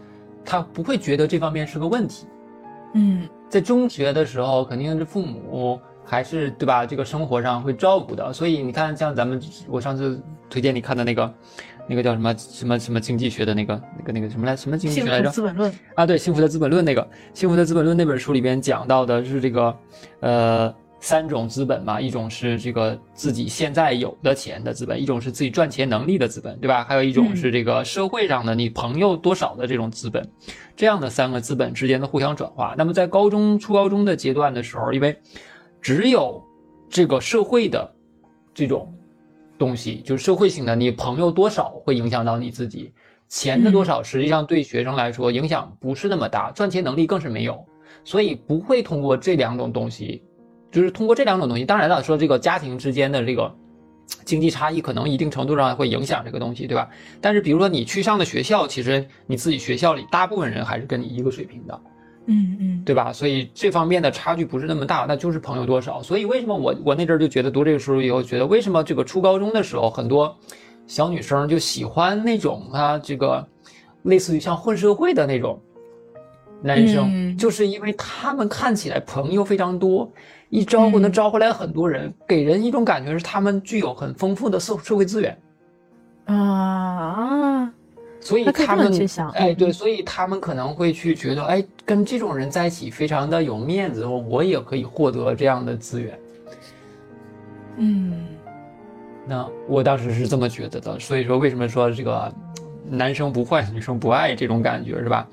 [0.47, 2.27] 他不会觉得这方面是个问题。
[2.95, 6.87] 嗯，在中学的时候，肯定是父母还是对吧？
[6.87, 11.31] 这个生活上会照顾的，所以你看，像咱们我上次推荐你看的那个，
[11.89, 15.31] 那个叫什么什么什么经济学的那个那个那个什么来什么经济学来着？
[15.31, 19.77] 资本论啊，对，幸福的资本论那个幸福的资本论那本书里边讲到的是这个，
[20.21, 20.75] 呃。
[21.05, 26.85] 三种资本嘛，一种是这个自己现在有的钱的资本，一种是自己赚钱能力的资本，对吧？
[26.85, 30.25] 还有一种是这个社会上的你朋友多少的这种资本，
[30.77, 32.77] 这样的三个资本之间的互相转化。
[32.79, 35.19] 那么在高中初高中的阶段的时候，因为
[35.81, 36.41] 只有
[36.89, 37.93] 这个社会的
[38.55, 38.95] 这种
[39.59, 42.93] 东西，就是社会性的，你朋友多少会影响到你自己，
[43.29, 47.65] 钱的多少实际上对学生来说影响不是那么大，赚钱能力更是没有，
[48.05, 50.23] 所以不会通过这两种东西。
[50.71, 53.55] 就是通过这两种东西，当然了，说这个家庭之间的这个
[54.25, 56.89] 经济差异，可能一定程度上会影响这个东西，对吧？
[57.21, 61.79] 但是比如说你去上的学校，其实你自己学校里大部分人还是跟你一个水平的，
[62.27, 63.13] 嗯嗯，对吧？
[63.13, 66.03] 所以这方面的差距不是那么大，那就是朋友多少。
[66.03, 70.37] 所以为什么我我那阵儿就觉得读这个书以后，觉得为什么这个初高中的时候，很多
[70.87, 73.47] 小女生就喜欢那种啊，这个
[74.03, 75.61] 类似于像混社会的那种
[76.63, 80.13] 男生，就是因为他们看起来朋友非常多。
[80.49, 85.39] 一招呼能招回来很多人，给人一种感觉是他们具有很丰富的社社会资源，
[86.27, 87.73] 啊，
[88.23, 88.91] 所以他们
[89.35, 96.19] 哎，对，所以他们可能会去觉得，哎，跟这种人在一起非常的有面子，我也可以获得这样的资源，
[97.77, 98.25] 嗯，
[99.27, 102.33] 那我当时是这么觉得的，所以说为什么说这个
[102.89, 105.29] 男生不坏，女生不爱这种感觉是吧？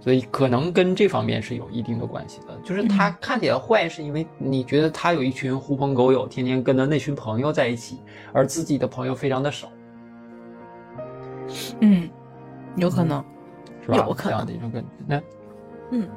[0.00, 8.00] 所以可能跟这方面是有一定的关系的，就是他看起来坏，是因为你觉得他有一群狐朋狗友，天天跟着那群朋友在一起，
[8.32, 9.70] 而自己的朋友非常的少。
[11.78, 12.08] 嗯，
[12.76, 13.24] 有可能，
[13.84, 13.96] 是吧？
[13.96, 14.88] 有可能的一种感觉。
[15.06, 15.22] 那，
[15.90, 16.08] 嗯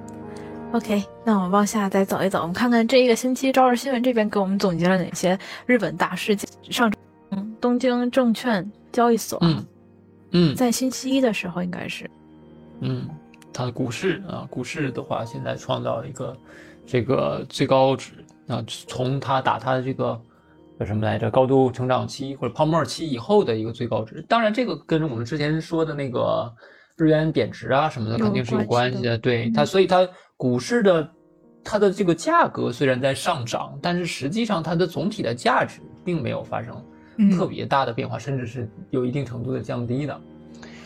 [0.72, 6.50] ，OK，那我们往下再走一走，我们看看这一个星期朝日新闻这边给我们总结了哪些日本大事件。
[6.70, 6.92] 上，
[7.60, 9.66] 东京证券交易所，嗯
[10.32, 12.10] 嗯，在星期一的时候应该是，
[12.80, 13.10] 嗯。
[13.58, 16.36] 它的股市啊，股市的话，现在创造了一个
[16.86, 18.12] 这个最高值
[18.50, 20.22] 啊，从它打它的这个
[20.80, 24.24] 叫什么来着，高度成长期或者泡沫期以后的一个最高值。
[24.28, 26.54] 当然，这个跟我们之前说的那个
[26.98, 29.18] 日元贬值啊什么的肯定是有关系的。
[29.18, 31.10] 对它，所以它股市的
[31.64, 36.76] 它的这个价格虽然在上涨，但是实际上它的总体的价值并没有发生
[37.32, 40.22] 特别大的变化，甚至是有一定程度的降低的。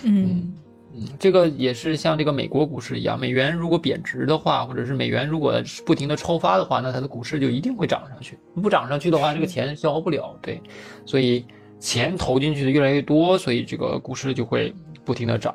[0.04, 0.54] 嗯
[0.94, 5.54] 嗯，这个也是像这个美国股市一样，美元如果贬值的话，或者是美元如果
[5.86, 8.38] 不停的超发的话，那它的股市就一定会涨上去。
[8.56, 10.36] 不涨上去的话，这个钱消耗不了。
[10.42, 10.60] 对，
[11.06, 11.46] 所以
[11.80, 14.74] 钱投进去的越来越多，所以这个股市就会
[15.06, 15.54] 不停的涨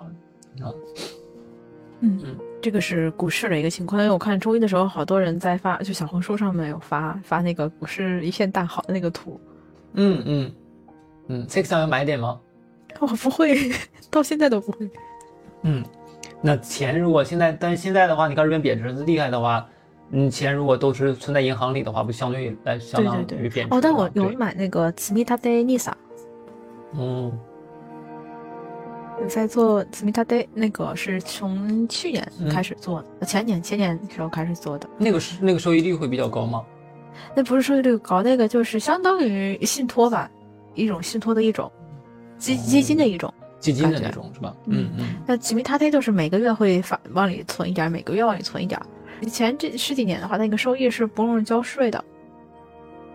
[0.60, 0.70] 啊。
[2.00, 4.00] 嗯嗯，这个是股市的一个情况。
[4.00, 9.40] 因为我看周一的时候，好多人在发，就小红书上面有发发那个股市一片大好的那个图。
[9.94, 10.52] 嗯嗯
[11.28, 12.40] 嗯，Six 想要买点吗？
[13.00, 13.56] 我不会，
[14.10, 14.88] 到现在都不会。
[15.64, 15.84] 嗯，
[16.40, 19.66] 那钱如果现在，但是现在的话，你看日本贬值厉害的话，
[20.12, 23.74] 嗯，钱如果都是存在银行里的话，不相对来相当于贬值。
[23.74, 25.92] 哦，但我有买那个 Smitade Nisa。
[26.92, 27.36] 嗯。
[29.28, 34.88] 在做 Smitade 那个是从去年开始做的，前年前年时候开始做的。
[34.98, 36.64] 那个是那个收益率会比较高吗？
[37.32, 40.28] 那不是收益率高，那个就是相当于信托吧，
[40.74, 41.70] 一种信托的一种
[42.38, 43.32] 基基金的一种
[43.64, 44.54] 基金的那种是吧？
[44.66, 45.14] 嗯嗯。
[45.26, 48.78] 那 Smitade 就是每个月会发往里存一点，每个月往里存一点。
[49.20, 52.04] 以前这十几年的话，那个收益是不用交税的。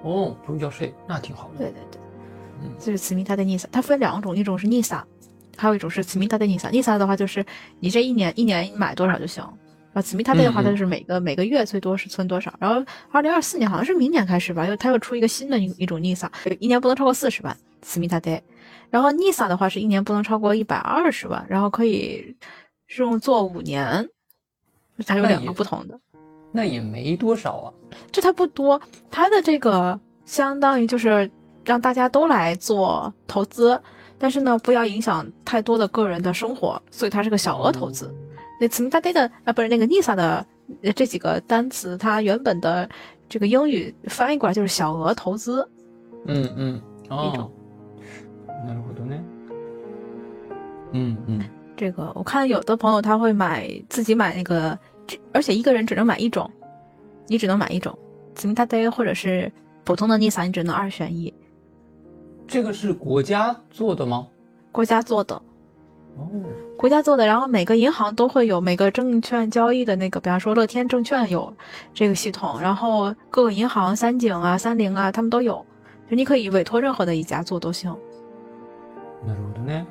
[0.01, 1.57] 哦，不用交税，那挺好的。
[1.59, 2.01] 对对对，
[2.63, 5.03] 嗯，就是 Smitade Nisa，它分两种，一种是 Nisa。
[5.57, 7.45] 还有一种是慈米他的 NISA，NISA 的话就是
[7.81, 9.43] 你这一年一年买多少就行。
[9.91, 12.53] 然后慈米他的话，它就是每个每个月最多是存多少。
[12.59, 12.81] 然后
[13.11, 18.41] 二零二四年好像是明年开始吧，因为它又出一个新的一一种 NISA，一年不能超过四十万慈米他的。
[18.89, 22.35] 然后 NISA 的话是一年不能超过一百二十万，然后可以
[22.97, 24.09] 用做五年，
[25.05, 25.99] 它有两个不同的。
[26.51, 27.73] 那也没多少啊，
[28.11, 31.29] 这它不多，它的这个相当于就是
[31.63, 33.79] 让大家都来做投资。
[34.17, 38.13] 但是呢，不要影响太多的个人的生活，所以它是个小额投资。
[38.59, 40.45] 那 s m a 的啊，不是那个 NISA 的
[40.93, 42.89] 这几个单词，它原本的
[43.29, 45.65] 这个英语翻译过来就是小额投资。
[46.25, 47.49] 嗯嗯，哦，
[50.92, 51.40] 嗯嗯，
[51.76, 54.78] 这个我看有的朋友他会买自己买那个，
[55.32, 56.50] 而且一个人只能买一种，
[57.26, 57.96] 你只能买一种
[58.34, 59.50] s m i t a 或者是
[59.84, 61.32] 普通的 NISA，你只能二选一。
[62.46, 64.28] 这个是国家做的吗？
[64.70, 65.34] 国家做的，
[66.16, 66.28] 哦，
[66.76, 67.26] 国家做的。
[67.26, 71.52] 然后每个银行都会有每个证券交易的那个，比方说乐天证券有
[71.92, 75.64] 这个系统，然后各个银行，三井啊、三菱啊，他们都有，
[76.08, 77.90] 就你可以委托任何的一家做都行。
[79.26, 79.84] なるほどね。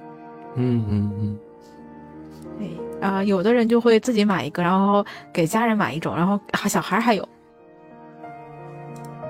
[0.59, 1.39] 嗯嗯嗯。
[2.59, 7.23] 对啊，有的人就会自己买一个，然后给家人买一种，然后小孩还有。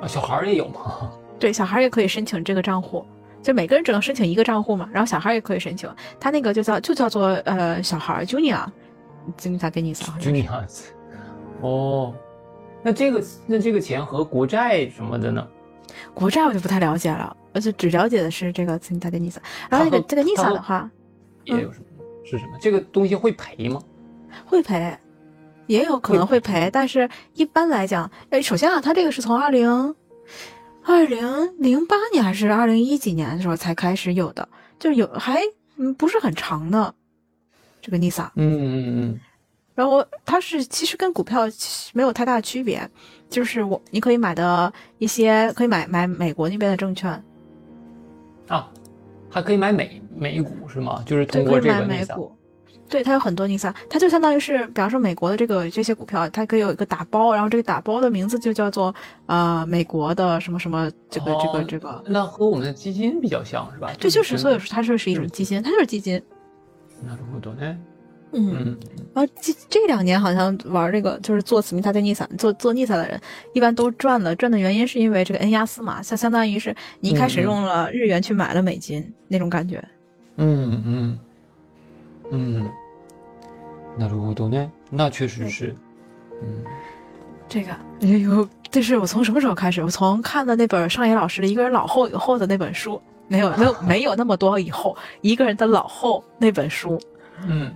[0.00, 1.10] 啊，小孩也有吗？
[1.38, 3.04] 对，小孩也可以申请这个账户。
[3.40, 5.88] 就每个人只能申请一个账户嘛，然后小孩也可以申请，
[6.18, 8.64] 他那个就叫就叫做呃小孩 junior，
[9.36, 10.64] 今天他给你扫 junior，
[11.60, 12.12] 哦，
[12.82, 15.46] 那这个那这个钱和国债什么的呢？
[16.14, 20.90] 国债我就不太了解了，我就只了解的是这个今天他给你扫，然后那个这个 NISA 的话
[21.56, 21.84] 也有什么
[22.24, 22.58] 是什么？
[22.60, 23.82] 这个东西会赔吗？
[24.44, 24.96] 会赔，
[25.66, 29.94] 也有可能会赔，但是一般来讲，哎，首先啊，它这个是从二零。
[30.84, 35.38] 二零零八年还是二零一几年的时候才开始有的，就是有还
[35.76, 36.94] 嗯不是很长的
[37.82, 39.20] 这个 NISA，嗯嗯嗯，
[39.74, 41.42] 然后它是其实跟股票
[41.92, 42.88] 没有太大的区别，
[43.28, 47.22] 就是我你可以买的一些可以买买美国那边的证券，
[48.46, 48.72] 啊，
[49.28, 51.02] 还可以买美美股是吗？
[51.06, 52.32] 就是通过这个。
[52.90, 58.94] 对，它有很多 NISA，它就相当于是，比方说美国的这个这些股票，它可以有一个打包，然后这个打包的名字就叫做
[59.26, 62.02] 呃美国的什么什么这个这个这个。
[62.06, 63.92] 那和我们的基金比较像是吧？
[63.98, 66.18] 这就是，所以说它就是一种基金，它就是基金。
[67.04, 67.76] 那如果多呢？
[68.32, 68.74] 嗯，
[69.14, 73.20] 然后这这两年好像玩这个就是做斯密达对 NISA 做做 NISA 的人
[73.52, 79.86] 一般都赚了，赚的原因是因为这个 N 压四嘛，相相当于是你一开始用了日元去买了美金那种感觉。
[80.38, 81.18] 嗯嗯。
[82.30, 82.70] 嗯，
[83.96, 84.70] 那如果多呢？
[84.90, 85.74] 那确实是，
[86.42, 86.62] 嗯，
[87.48, 87.72] 这个
[88.06, 89.82] 有，这是我从什么时候开始？
[89.82, 97.00] 我从看的那本上野老师的一个人老后以后的那本书，没有，没有， 没有那么多以后一个人的老后那本书，
[97.46, 97.72] 嗯，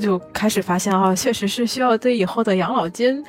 [0.00, 3.22] 就开始发现啊，确实是需要对以后的养老金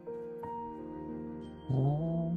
[1.71, 2.33] お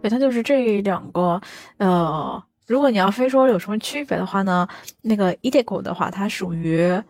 [0.00, 1.40] 对，它就是这两个。
[1.78, 4.66] 呃，如果你要非说有什么区别的话呢，
[5.00, 7.00] 那个 ideco 的话，它属于，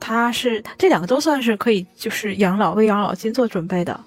[0.00, 3.98] 它是这两个都算是可以，就是养老为养老金做准备的。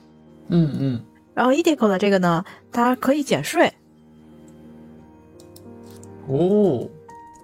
[0.49, 1.01] 嗯嗯。
[1.33, 3.71] 然后 ideco 的这个呢，它可以减税。
[6.27, 6.89] 哦。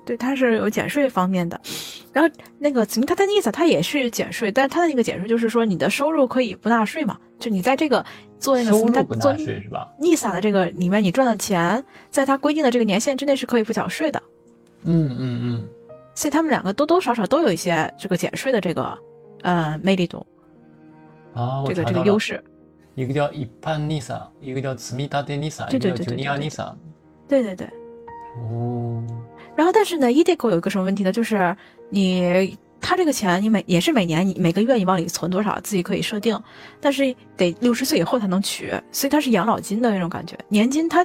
[0.04, 1.62] 对，它是有减税方面的，
[2.17, 8.03] 然后那个紫米塔特 NISA 它也是减税，但是它的那个减税就是说你的收入可以不纳税嘛，就你在这个
[8.39, 14.23] 做那个收入不纳税是吧？NISA 的这个里面你赚的钱，在它规定的这个年限之内是可以不缴税的。
[14.85, 15.69] 嗯嗯嗯，
[16.15, 18.99] 所以他们两个多多少少都有一些这个减税的这个
[19.43, 20.27] 呃魅力度
[21.35, 22.43] 啊，这个这个优势。
[22.95, 26.73] 一个叫一般 NISA，一个叫紫米塔特 NISA，一个叫 Junior NISA。
[27.29, 27.69] 对对对。
[28.39, 29.05] 哦。
[29.57, 31.11] 然后，但是呢，eDeco 有一个什么问题呢？
[31.11, 31.57] 就是
[31.89, 36.39] 你，他这个钱你每也是每年你每个月你往里存多少，自己可以设定，
[36.81, 40.37] 但是得六十岁以后才能取，所以它是养老金的那种感觉。
[40.49, 41.05] 年金它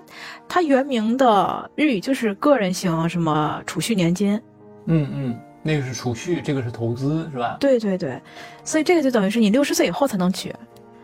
[0.49, 4.39] 它原名的日语就是个人型什么储蓄年金。
[4.85, 7.55] 嗯嗯，那个是储蓄，这个是投资，是吧？
[7.59, 8.21] 对对对，
[8.63, 10.53] 所以这个就等于是你六十岁以后才能取。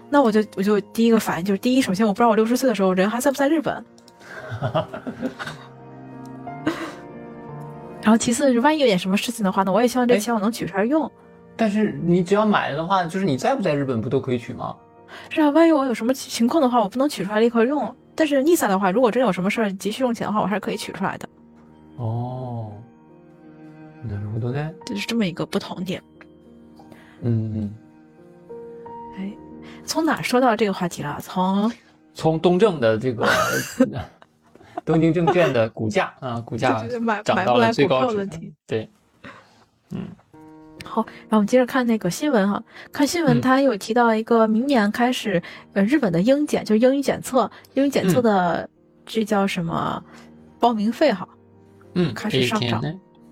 [0.09, 3.85] 那我就我就第一个反应就是，第一，首先我不知道我六十岁的时候人还在不在日本。
[8.02, 11.10] 然后其次是万一有点什么事情的话呢，我也希望这钱我能取出来用。
[11.56, 14.74] 但是你只要买了的话，就是你在不在日本不都可以取吗？
[15.28, 17.94] 是啊，万一我有什么情况的话，我不能取出来立刻用。
[18.14, 21.28] 但是 NISA 的话，如果真有什么事儿急需用钱的话，我还是可以取出来的。
[21.96, 22.72] 哦，
[24.02, 24.72] 那るほどね。
[24.86, 26.02] 就是这么一个不同点。
[27.20, 27.74] 嗯嗯。
[29.18, 29.32] 哎，
[29.84, 31.18] 从哪说到这个话题了？
[31.20, 31.70] 从
[32.14, 33.26] 从东正的这个。
[34.87, 36.83] 东京证券的股价 啊，股价
[37.23, 38.27] 涨到了最高值。
[38.65, 38.89] 对，
[39.91, 40.07] 嗯，
[40.85, 48.67] 好，然后我们接着看那个新闻哈，看新闻，它有提到一个明年开始，呃，日本的英检就是英语检测，英语检测的
[49.05, 50.01] 这叫什么
[50.59, 51.27] 报名费哈，
[51.93, 52.81] 嗯，开始上涨。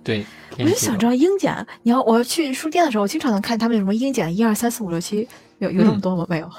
[0.04, 0.24] 对，
[0.60, 5.28] 我就想知道英检，你要我要去书店的时候，我经常能看他们有什么英检一二三四五六七，
[5.60, 6.28] 有有这么多吗？
[6.30, 6.52] 没有。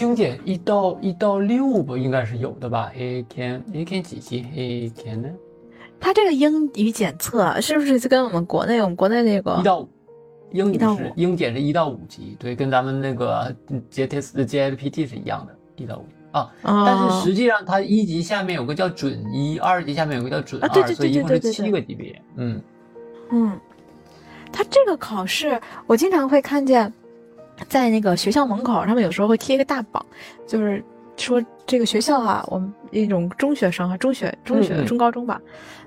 [0.00, 5.28] 英检一到一到六吧，应该是有的吧？A 天 A 天几级？A can 呢？
[6.00, 9.88] 它这个英语检测是不是就跟我们国内我们国内那个一到五？
[10.50, 13.54] 英语是英检是一到五级，对，跟咱们那个
[13.90, 16.50] JTS JLPT 是一样的，一到五啊。
[16.62, 22.20] 但是实际上它一级下面有个叫准一，二级下面有个叫准二，所以一共是七个级别。
[22.36, 22.60] 嗯
[23.30, 23.60] 嗯，
[24.52, 26.92] 它这个考试我经常会看见。
[27.68, 30.04] 在那个学校门口，他们有时候会贴一个大榜，
[30.46, 30.84] 就是
[31.16, 35.40] 说这个学校啊，我们一种中学生啊，中学、中学、中高中吧，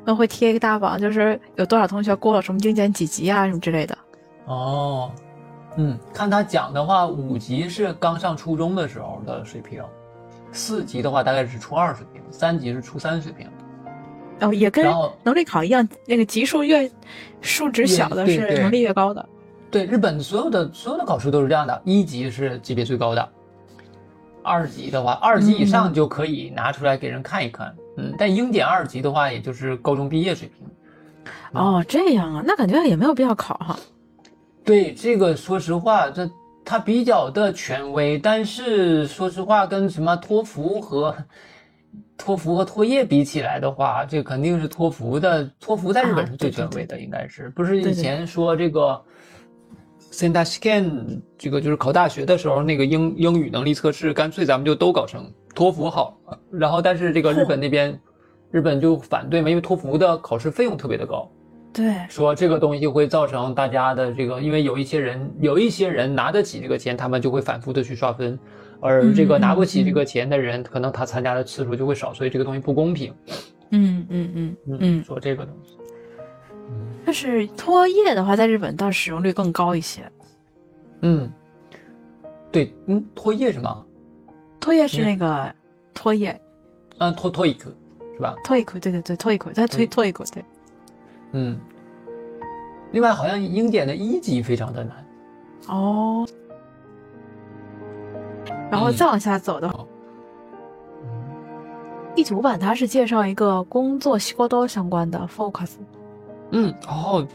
[0.03, 3.97] 那会贴一个大榜，就是有多少同学过了什么英检几级啊，什么之类的。
[4.45, 5.11] 哦，
[5.77, 9.83] 嗯，看他讲的话，五级是刚上初中的时候的水平，
[10.51, 13.47] 四级的话大概是初二水平，三级是初三水平。
[14.41, 14.85] 哦，也跟
[15.23, 16.91] 能力考一样，那个级数越
[17.39, 19.27] 数值小的是能力越高的。
[19.75, 23.29] 对日本所有的所有的考试都是这样的，一级是级别最高的，
[24.41, 27.75] 二级的话，二级以上就可以拿出来给人看一看。
[27.97, 30.65] 嗯，但英检二级的话，也就是高中毕业水平。
[31.51, 33.77] 哦，这样啊，那感觉也没有必要考哈。
[34.63, 36.31] 对这个，说实话，这
[36.63, 41.13] 它比较的权威，但是说实话，跟什么托福和
[42.15, 45.43] 托福和托业比起来的话，这肯定是托福的。
[45.59, 47.81] 托福在日本是最权威的，应该是不是？
[47.81, 49.03] 以前说这个。
[50.15, 56.17] 现在 scan 这个就是考大学的时候，那个英英语能力测试，干脆咱们就都搞成托福好。
[56.49, 57.99] 然后，但是这个日本那边，
[58.49, 61.29] 日本就反对嘛，因为托福的考试费用特别的高。
[61.73, 68.39] 对，说这个东西会造成大家的这个，因为有一些人有一些人拿得起这个钱，他们就会反复的去刷分，
[68.79, 73.13] 而这个拿不起这个钱的人，可能他参加的次数就会少，所以这个东西不公平。
[73.71, 75.73] 嗯嗯嗯嗯，说这个东西。
[77.05, 80.01] 但是托业的话，在日本倒使用率更高一些。
[81.01, 81.31] 嗯，
[82.51, 83.85] 对，嗯，托业是吗？
[84.59, 85.53] 托业是那个
[85.93, 86.41] 托业，
[86.97, 87.69] 嗯，托托一口
[88.15, 88.35] 是吧？
[88.43, 90.43] 托一口，对对对，托一口，再推托一口，对。
[91.33, 91.59] 嗯。
[92.91, 95.05] 另外，好像英检的一级非常的难。
[95.67, 96.27] 哦。
[98.71, 99.85] 然后再往下走的话，
[102.15, 105.73] 第九版它是介绍一个工作西瓜刀相关的 focus。
[106.51, 107.27] 嗯，哦，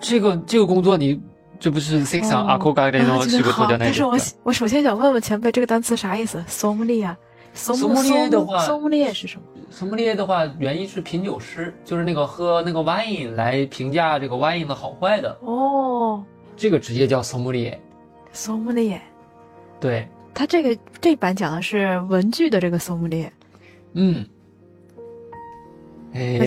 [0.00, 1.20] 这个这个工作你
[1.58, 6.44] 这不是 six 上阿扣嘎的那种西瓜刀但是我我首先想问问前辈，这个单词啥意思？
[6.46, 7.16] 索姆利亚，
[7.54, 9.42] 索姆利的话，索姆利是什么？
[9.70, 15.36] 索姆利的话，原意是品酒师，就是那个喝那个 wine 来评价这个 wine 的好坏的。
[15.40, 16.22] 哦，
[16.56, 17.72] 这个职业叫索姆利。
[18.32, 18.96] 索姆利。
[19.78, 23.30] 对，他这个这版讲的是文具的这个松木列，
[23.92, 24.24] 嗯，
[26.14, 26.38] 哎，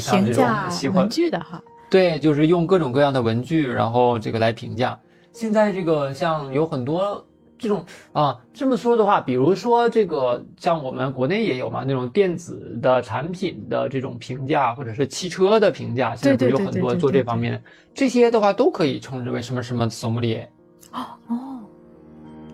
[0.00, 4.98] 这评价文具的哈，对，就是用各种各样的文具，然后这个来评价。
[5.32, 7.24] 现在这个像有很多
[7.58, 17.62] 这种啊，这么说的话，比如说这个像我们国内也有嘛，那种电子的产品的这种评价，或者是汽车的评价，现在不是有很多做这方面，
[17.94, 20.50] 这些的话都可以称之为什么什么索姆列。
[20.92, 21.60] 哦哦，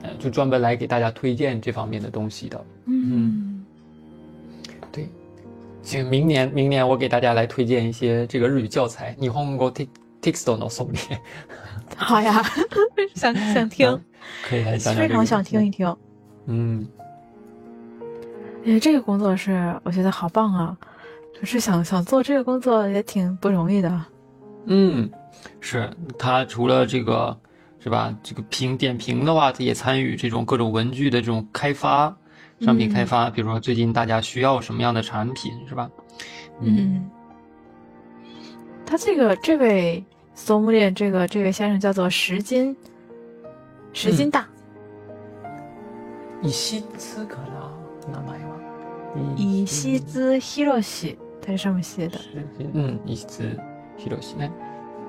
[0.02, 2.64] 呃，就专门来给大家推荐这方面的东西的。
[2.84, 3.47] 嗯，对，
[5.87, 9.87] 行，明年明年我给大家来推荐一些这个日语教材，日本語テ
[10.21, 11.19] テキストのソムリエ。
[11.95, 12.43] 好呀，
[13.15, 13.99] 想想听，
[14.43, 15.95] 可以来讲非常想听一听。
[16.45, 16.87] 嗯，
[18.65, 20.77] 哎，这个工作是我觉得好棒啊，
[21.33, 24.05] 就是想想做这个工作也挺不容易的。
[24.65, 25.09] 嗯，
[25.59, 27.37] 是他除了这个。
[27.83, 28.15] 是吧？
[28.23, 32.15] 这个评点评的话，他也参与这种各种文具的这种开发，
[32.59, 33.29] 商品开发。
[33.29, 35.89] 比如说最近大家需要什么样的产品，是吧？
[36.61, 37.09] 嗯。
[38.85, 40.03] 他这个这位
[40.35, 42.75] 松木链这个这位先生叫做石金，
[43.93, 44.47] 石金大。
[46.41, 48.53] 以西兹可能名前は。
[49.37, 52.19] 以西兹ヒロシ，他是这么写的。
[52.73, 53.59] 嗯，以西兹
[53.97, 54.51] ヒロシね。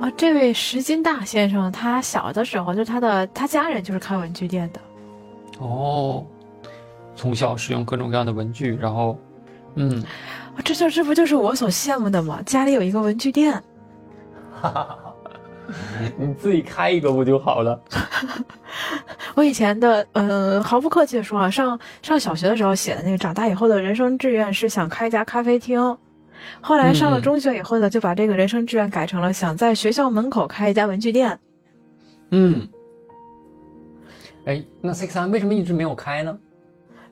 [0.00, 4.80] 啊，这位石金大先生，他小的时候就他的他家人就是开文具店的，
[5.58, 6.26] 哦，
[7.19, 9.19] 从小使用各种各样的文具，然后，
[9.75, 10.01] 嗯，
[10.63, 12.41] 这就这不就是我所羡慕的吗？
[12.45, 13.51] 家里有一个文具店，
[14.61, 15.13] 哈哈哈，
[16.17, 17.77] 你自己开一个不就好了？
[19.35, 25.97] 我以前的，呃，毫不客气的说啊，上上小学的时候写的那个，长大以后的人生志愿是想开一家咖啡厅。
[26.61, 31.37] 后来上了中学以后呢，就把这个人生志愿改成了想在学校门口开一家文具店。
[32.31, 32.65] 嗯，
[34.45, 36.37] 哎，那 Six 三为什么一直没有开呢？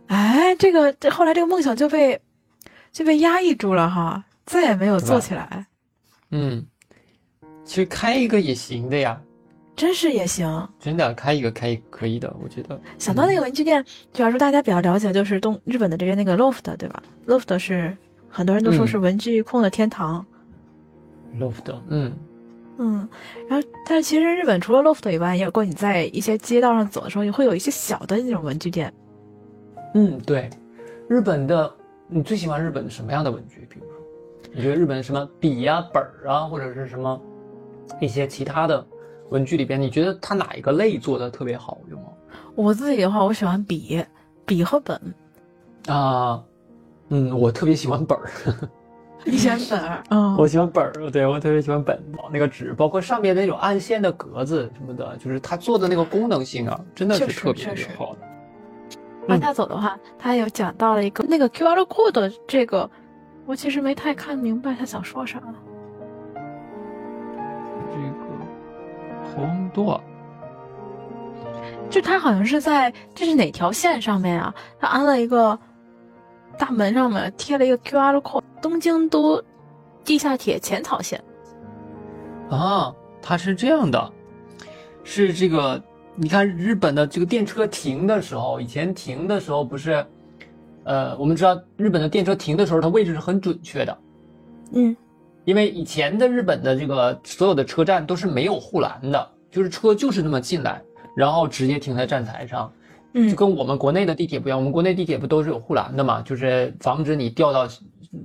[0.08, 2.20] 哎，这个这后来这个梦想就被
[2.91, 5.68] 就被压抑住了哈，再也没有做起来。
[6.32, 6.66] 嗯，
[7.64, 9.22] 其实开一个也行的呀，
[9.76, 12.80] 真是也行，真的开一个开可以的，我觉得。
[12.97, 13.84] 想到那个文具店，
[14.14, 17.95] 主要是大家比较了解，就是东日本的这边那个 Loft，对吧？Loft 是。
[18.30, 20.24] 很多人都说是文具控的天堂
[21.39, 22.14] ，loft，嗯
[22.78, 23.08] 嗯，
[23.47, 28.93] 然后但是其实日本除了 loft 以外，也有过你在一些街道上走的时候，也会有一些小的那种文具店。
[29.94, 30.50] 嗯，对，
[31.08, 31.72] 日本的
[32.08, 33.68] 你最喜欢日本的什么样的文具？
[33.70, 33.96] 比如说，
[34.54, 37.20] 你觉得日本什么笔呀、本儿啊，或者是什么
[38.00, 38.86] 一些其他的
[39.30, 42.08] 文具里边，你觉得它哪一个类做的特别好用吗？
[42.56, 44.04] 我自己的话，我喜欢笔，
[44.46, 45.00] 笔和本
[45.88, 46.44] 啊。
[47.10, 48.30] 嗯，我特别喜欢本儿。
[49.24, 50.04] 你喜欢本儿？
[50.10, 51.10] 嗯，我喜欢本儿。
[51.10, 51.98] 对我特别喜欢本
[52.32, 57.66] 那个纸，包括上面那种暗线的格子什么的，就是它做的那个功能性啊，真的是特别
[57.98, 58.20] 好的。
[59.28, 62.89] 往下走的话，他有讲到了一个那个 QR code 这个，
[63.45, 65.41] 我其实没太看明白他想说啥。
[67.91, 68.25] 这个
[69.34, 70.01] 红多，
[71.89, 74.53] 就他好像是在这是哪条线上面啊？
[74.80, 75.57] 他安了一个。
[76.59, 79.39] 大门上面贴了一个 QR code，东京都
[80.03, 81.23] 地下铁浅草线。
[82.49, 84.11] 啊，它是这样的，
[85.03, 85.80] 是这个，
[86.20, 90.03] 你看日本的这个电车停的时候，以前停的时候不是，
[90.84, 93.97] 呃，我们知道日本的电车停的时候，它位置是很准确的。
[94.74, 94.97] 嗯，
[95.45, 100.82] 因为以前的日本的这个所有的车站都是没有护栏的，就是车就是那么进来，
[101.15, 102.72] 然后直接停在站台上。
[103.13, 107.68] 就跟我们国内的地铁不一样，我们国内地铁不都是有护栏的嘛，就是防止你掉到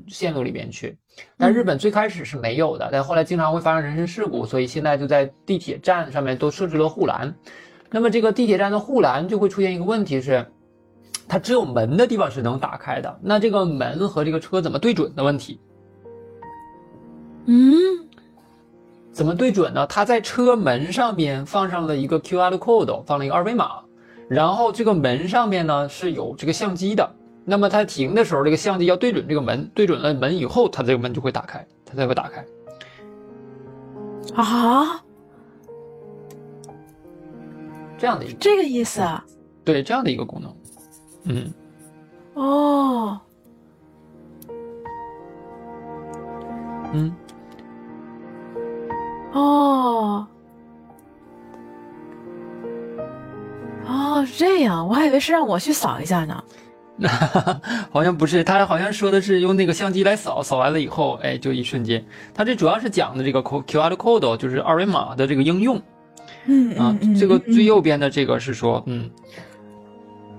[0.06, 0.96] 线路里边去。
[1.36, 7.34] 但日本最开始是没有的，但后来经常会发生人身事故，所以现在就在地铁站上面都设置了护栏。
[7.92, 10.44] 那么这个地铁站的护栏就会出现一个问题是，
[11.28, 15.60] 它只有门的地方是能打开的，那这个门和这个车怎么对准的问题？
[17.44, 17.74] 嗯，
[19.12, 19.86] 怎么对准呢？
[19.86, 23.80] 它在车门上面放上了一个 QR code，放了一个二维码。
[24.28, 27.14] 然后这个门上面呢是有这个相机的，
[27.44, 32.46] 那么它停的时候，这个相机要对准这个门，对准了门以后，它这个门就会打开，它才会打开。
[34.34, 35.02] 啊，
[38.02, 39.24] 这样的一个这个意思啊？
[39.64, 40.56] 对，这样的一个功能。
[41.22, 41.54] 嗯。
[42.34, 43.20] 哦。
[46.92, 47.14] 嗯。
[49.32, 50.26] 哦。
[53.86, 56.42] 哦，是这样，我还以为是让我去扫一下呢。
[57.92, 62.04] 好像不是，他好像说的是用那个相机来扫，扫完了以后，哎，就一瞬间。
[62.34, 65.80] 他这主要是讲的这个 Q R code，就是二维码的这个应用。
[66.46, 69.10] 嗯啊，这个最右边的这个是说，嗯，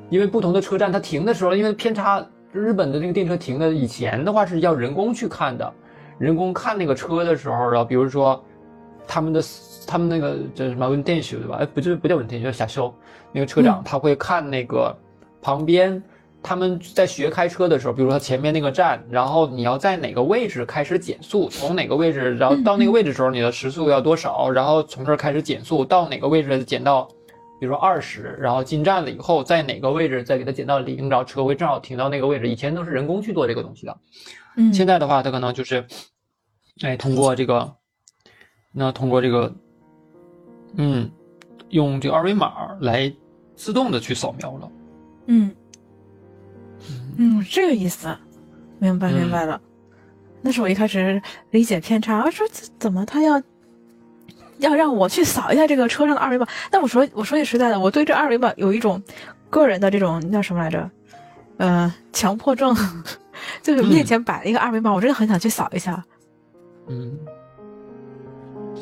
[0.10, 5.74] 因为不同的车站它停的时候，因为偏差，日本的那个电车停的以前的话是要人工去看的，
[6.18, 8.44] 人工看那个车的时候，然后比如说
[9.08, 9.44] 他们的
[9.88, 11.58] 他们那个叫什么文电修对吧？
[11.62, 12.94] 哎，不是不叫文电修，叫小修，
[13.32, 14.96] 那个车长他会看那个
[15.42, 16.02] 旁边。
[16.44, 27.08] 他们在学开车的时候，比如说前面那个站，然后你要在哪个位置开始减速，从哪个位置，然后到那个位置的时候，你的时速要多少，然后从这儿开始减速，到哪个位置减到，
[27.62, 32.50] 比如说二十，然后进站了以后，在哪个位置再给它减到零，然后车会正好停到那个位置。
[32.50, 33.98] 以前都是人工去做这个东西的，
[34.58, 35.86] 嗯，现在的话，它可能就是，
[36.82, 37.74] 哎，通过这个，
[38.74, 39.56] 那通过这个，
[40.76, 41.10] 嗯，
[41.70, 43.10] 用这个二维码来
[43.56, 44.72] 自动的去扫描了，
[45.28, 45.50] 嗯。
[47.18, 48.16] 嗯，这个意思，
[48.80, 49.60] 明白明白了。
[50.42, 52.24] 那是我一开始理解偏差。
[52.24, 52.46] 我说
[52.78, 53.42] 怎么他要
[54.60, 56.46] 要让我去扫一下这个车上的二维码？
[56.72, 59.02] 那我说我说句实在的，我对这二维码有一种
[59.50, 60.90] 个人的这种叫什么来着？
[61.58, 62.76] 呃，强迫症，
[63.62, 66.04] 就是面前摆了一个二维码，我真的很想去扫一下。
[66.88, 67.18] 嗯，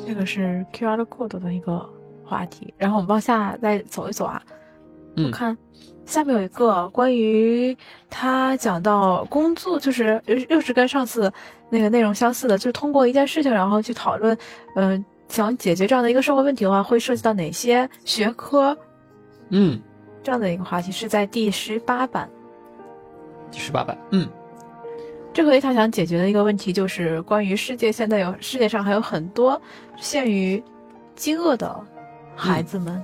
[0.07, 1.87] 这个是 QR code 的一个
[2.23, 2.73] 话题。
[2.77, 4.41] 然后我们往下再走一走啊，
[5.17, 5.55] 我看。
[6.11, 7.75] 下面有一个关于
[8.09, 11.31] 他讲到工作，就是又又是跟上次
[11.69, 14.37] 那个内容相似的，就是通过一件事情，然后去讨论，
[14.75, 18.77] 嗯，想解决这样的一个社会问题的话，会涉及到哪些学科？
[19.51, 19.81] 嗯，
[20.21, 22.29] 这样的一个话题是在第十八版。
[23.49, 24.27] 第十八版，嗯，
[25.31, 29.59] 这回他想解决的一个问题就是关于世界现在有世界上还有很多
[29.95, 30.61] 陷于
[31.15, 31.73] 饥饿的
[32.35, 33.01] 孩子们，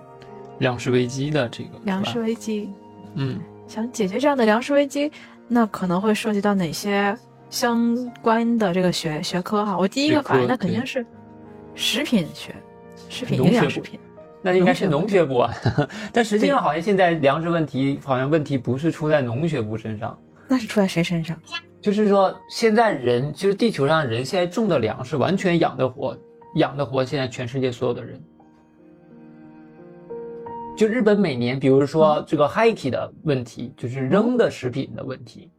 [0.58, 2.70] 粮食危机的这个粮食危机。
[3.18, 5.12] 嗯，想解决这样的粮食危机，
[5.48, 7.18] 那可能会涉及到哪些
[7.50, 9.78] 相关的这个学学科哈？
[9.78, 11.06] 我第一个反应那肯定是
[11.74, 12.56] 食品学，
[13.10, 14.00] 食品营养食品，
[14.42, 15.54] 那应该是农学部啊。
[16.14, 21.36] 但实际上好像现在粮食问题好像问题不是出在农学部身上，那是出在谁身上？
[21.82, 26.18] 就是说现在人就是地球上人现在种的粮食完全养得活，
[26.56, 28.22] 养得活现在全世界所有的人。
[30.78, 35.50] 就日本每年，比如说这个 hiki 的问题，就是扔的食品的问题，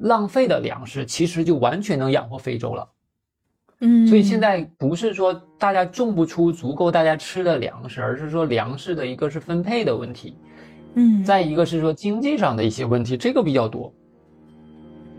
[0.00, 2.86] 浪费的粮食，其实就完全能养活非洲了。
[3.80, 10.36] 嗯，所以现在不是说大家种不出足够大家吃的粮食，而是说粮食的一个是分配的问题，
[10.96, 13.90] 嗯，再一个是说经济上的一些问题，这个比较多。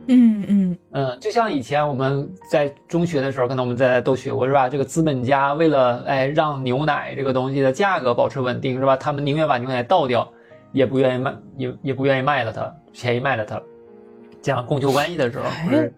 [0.07, 4.67] 嗯嗯嗯，就像以前我们在中学的时候，可能我们在都学过是吧？
[4.67, 8.97] 这个资本家为了哎让牛奶这个东西的价格保持稳定是吧？
[8.97, 10.29] 他们宁愿把牛奶倒掉，
[10.71, 13.61] 也不愿意卖，也也不愿意卖了它，便宜卖了它。
[14.41, 15.93] 讲供求关系的时候不是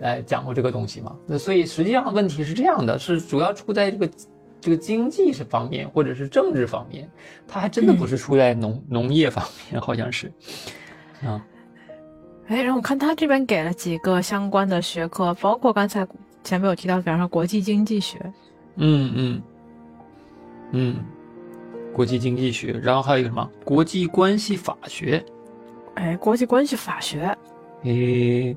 [0.00, 1.14] 哎讲过这个东西吗？
[1.26, 4.10] 那所以实际上问题是这样的，是主要出在这个
[4.58, 7.08] 这个经济是方面或者是政治方面，
[7.46, 10.32] 它还真的不是出在农农业方面，好像是
[11.24, 11.44] 啊。
[12.52, 16.06] 哎，然后我看他这边给了几个相关的学科，包括刚才
[16.44, 18.18] 前面有提到，比方说国际经济学，
[18.76, 19.42] 嗯嗯
[20.72, 20.96] 嗯，
[21.94, 23.50] 国际经济学，然后还有一个什么？
[23.64, 25.24] 国际关系法学，
[25.94, 27.34] 哎，国际关系法学，
[27.84, 28.54] 诶，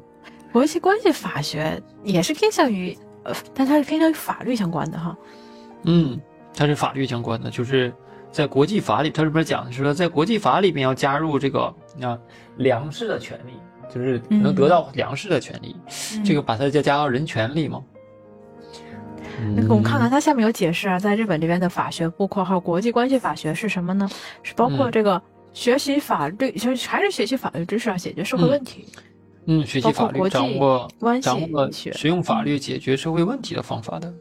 [0.51, 5.17] 国际关系法学也是偏向于，呃，但它是偏向于法律相关的哈，
[5.83, 6.19] 嗯，
[6.53, 7.93] 它是法律相关的，就是
[8.29, 12.19] 在国际法里，它这边讲的是说，在国际法里面要加入这个啊
[12.57, 13.53] 粮食的权利。
[13.93, 15.75] 就是能得到粮食的权利，
[16.23, 17.81] 这个把它就加到人权里吗？
[19.55, 24.09] 那我们看看它下面有解释啊，在日本这边的法学部（括号国际关系法学）是什么呢？
[24.43, 25.21] 是包括这个
[25.51, 28.85] 学习法律，就还是学习法律知识啊，解决社会问题。
[29.45, 30.89] 嗯，学习法律，掌握
[31.21, 34.13] 掌握学使用法律解决社会问题的方法的。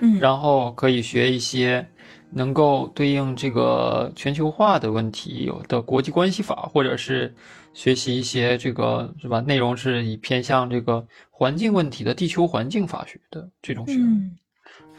[0.00, 1.86] 嗯，然后可以学一些
[2.30, 7.34] 能够对应这个全球化的问题有的国际关系法，或者是。
[7.74, 9.40] 学习一些这个是吧？
[9.40, 14.36] 内容是以偏向这个环境问题的地球环境法学的这种学问。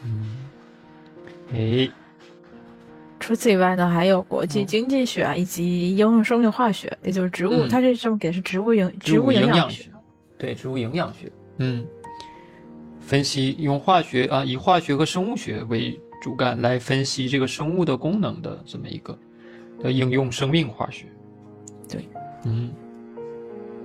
[0.04, 0.38] 嗯，
[1.54, 1.90] 哎，
[3.20, 7.66] 除此以外呢，还有国际经济学啊，以及应用生命化学，也就是植物。
[7.68, 9.90] 它这上面给的是植物营植物营养学。
[10.38, 11.32] 对，植物营养学。
[11.58, 11.88] 嗯，
[13.00, 19.18] 分析用化学啊，以化学和生物学为主干来分析这个生物的功能的这么一个
[19.80, 21.06] 的应用生命化学。
[22.46, 22.72] 嗯，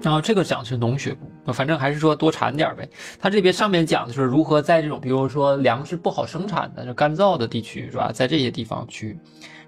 [0.02, 2.88] 然后这个讲的是农学部，反正还是说多产点呗。
[3.18, 8.12] 他这边上面讲的是如何在这种，比如说粮食不好生产的、就干燥的地区，是吧？
[8.12, 9.18] 在这些地方去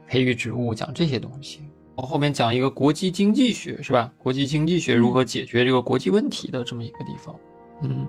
[0.07, 1.62] 培育植物，讲这些东西。
[1.95, 4.12] 我后面讲一个国际经济学，是吧？
[4.18, 7.34] 国际经济学如何解决这个国际问题的这么一个地方。
[7.82, 8.07] 嗯，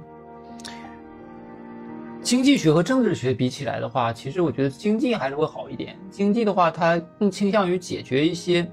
[2.21, 5.97] 经济学和政治学比起来的话，其实我觉得经济还是会好一点。
[6.09, 8.69] 经济的话，它更倾向于解决一些。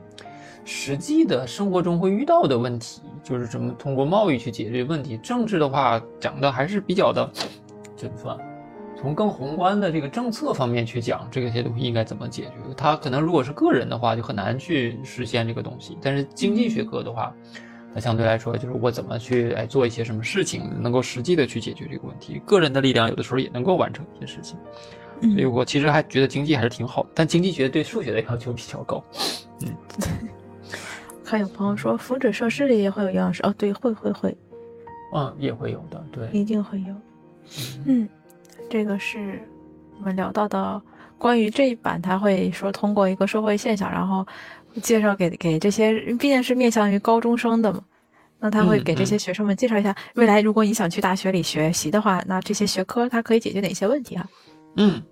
[0.65, 5.17] 实际的生活中会遇到的问题，就是怎么通过贸易去解决问题。
[5.19, 7.29] 政治的话讲的还是比较的，
[7.97, 8.39] 怎么说？
[9.01, 12.53] 从更宏观的这个政策方面去讲，这些东西应该怎么解决？
[12.77, 15.97] 它可能如果是个人的话，就很难去实现这个东西。
[16.03, 17.35] 但是经济学科的话，
[17.95, 22.43] 那相对来说就是我怎么去哎做一些什么事情，能够实际的去解决这个问题。
[22.45, 24.59] 个人的力量有的时候也能够完成一些事情。
[25.23, 29.03] 所以我其实还觉得经济还是挺好，但经济学对数学的要求比较高。
[29.63, 29.69] 嗯，
[31.31, 34.37] 还有朋友说福祉设施里也会有营养师哦，对，会会会，
[35.15, 36.95] 嗯，也会有的，对，一定会有。
[37.87, 38.09] 嗯。
[38.69, 39.41] 这个是
[39.99, 40.81] 我们聊到的
[41.19, 44.25] 关于这一版，他会说通过一个社会现象，然后
[44.81, 47.83] 介绍给给这些，毕竟是面向于高中生的嘛，
[48.39, 54.25] 那他会给这些学生们介绍一下，未来如果你想去大学里学习的话，那这些学科它可以解决哪些问题啊？
[54.77, 55.03] 嗯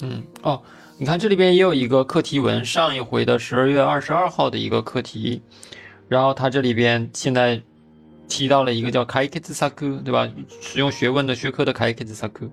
[0.00, 0.62] 嗯哦，
[0.97, 5.41] 你看这里边也有一个课题文，上一回的十二月二十二号的一个课题，
[6.07, 7.61] 然后它这里边现在。
[8.29, 9.69] 提到了一个叫解決策，
[10.01, 10.27] 对吧？
[10.59, 12.49] 使用学问的学科的解決策。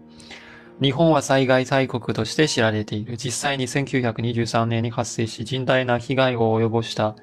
[0.81, 3.17] 日本は災害大国として知られている。
[3.17, 7.15] 実際に1923年に発生し甚大な被害を及ぼした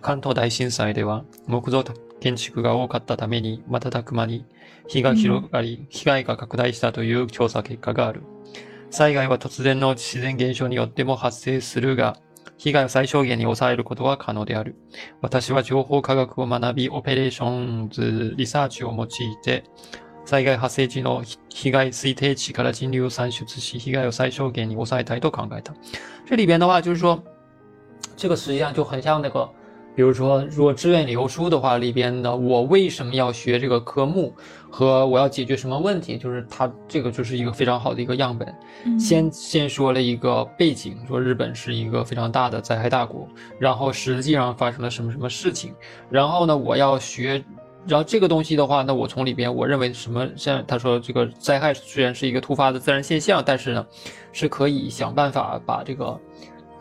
[0.00, 1.82] 関東大震災では木造
[2.20, 4.44] 建築が多かったために瞬く間に
[4.86, 8.22] 火が広がり、被害が拡大したという調査結果がある。
[8.91, 12.17] 災害は突然の自然現象によっても発生するが、
[12.57, 14.75] 被害を最小限に抑えることは可能である。
[15.21, 19.09] 私は情報科学を学び、オペレーションズリサーチを用い
[19.43, 19.63] て、
[20.25, 25.73] 災害発生時の被害推定値から人流を算出し、被害を最小限に抑えたいと考えた。
[26.27, 27.23] 这里边的话，就是说，
[28.17, 29.49] 这个实际上就很像那个
[29.99, 34.33] 比如说，如果志愿理由书的话，里边的我为什么要学这个科目，
[34.69, 38.47] 和我要解决什么问题，就是它这个就是一个非常好的一个样本。
[38.97, 43.27] 先先说了一个背景，说日本是一个非常大的灾害大国，
[43.59, 45.75] 然后实际上发生了什么什么事情，
[46.09, 47.43] 然后呢，我要学，
[47.85, 53.85] 然后这个东西的话，那我从里边我认为什么，像他说这个灾害虽然是一个突发的自然现象，但是呢，
[54.31, 56.17] 是可以想办法把这个。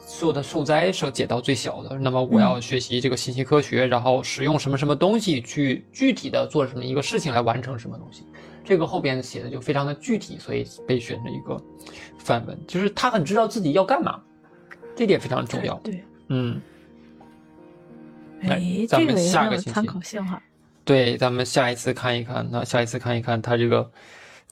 [0.08, 1.98] 所有的受灾是减到最小的。
[1.98, 8.24] 那么我要学习这个信息科学，然后使用什么什么东西去具体的做什么一个事情来完成什么东西。
[8.64, 11.62] 这个后边写的就非常的具体，所以被选了一个
[12.18, 14.18] 范文，就是他很知道自己要干嘛，
[14.96, 15.74] 这点非常重要。
[15.84, 16.58] 对，嗯。
[18.40, 20.42] 哎，咱们下个参考性哈。
[20.86, 23.90] 对，咱们下一次看一看，那下一次看一看他这个。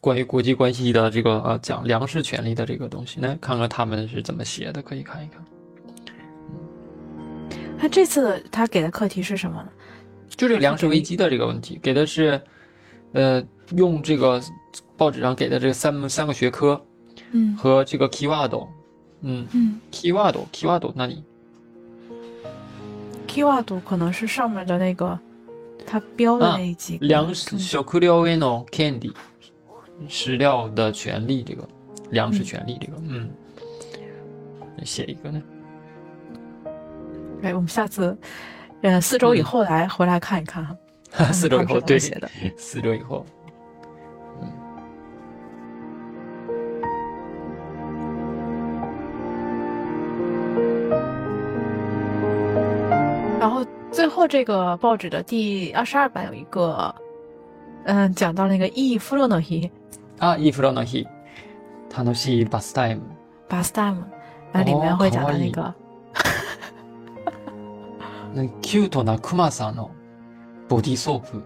[0.00, 5.42] 关于国际关系的这个呃讲粮食权利的这个东西，来看看他们是怎么写的，可以看一看。
[5.42, 6.58] 嗯
[7.78, 9.68] 他这次他给的课题是什么呢？
[10.30, 12.40] 就这个粮食危机的这个问题，给的是，
[13.12, 13.42] 呃，
[13.74, 14.40] 用这个
[14.96, 16.82] 报纸上给的这三三个学科，
[17.32, 18.66] 嗯，和这个 keyword，
[19.20, 21.22] 嗯嗯 keyword 那里
[23.28, 25.18] ，keyword 可能是上面的那个
[25.86, 29.12] 他标的那几个粮食食料への権利。
[30.08, 31.66] 食料的权利，这个
[32.10, 32.98] 粮食权利，这个。
[33.02, 33.28] 嗯，
[34.84, 35.42] 写一个呢。
[37.42, 38.16] 哎，我们下次，
[38.82, 40.76] 呃，四周以后来回来看一看哈。
[41.32, 41.98] 四周以后对。
[41.98, 43.24] 写的， 四周以后，
[44.42, 44.52] 嗯。
[53.38, 56.94] 然后最后这个报纸的第二十二版有一个，
[57.85, 59.69] 嗯，讲到那个イフロノヒ。
[60.19, 61.07] 啊，イフロの日，
[61.89, 63.01] 楽しいバスタイム。
[63.49, 64.03] バスタイム，
[64.53, 65.73] 那里面会讲到那个。
[68.33, 69.89] 那 cute なクマさんの
[70.69, 71.43] ボディソープ。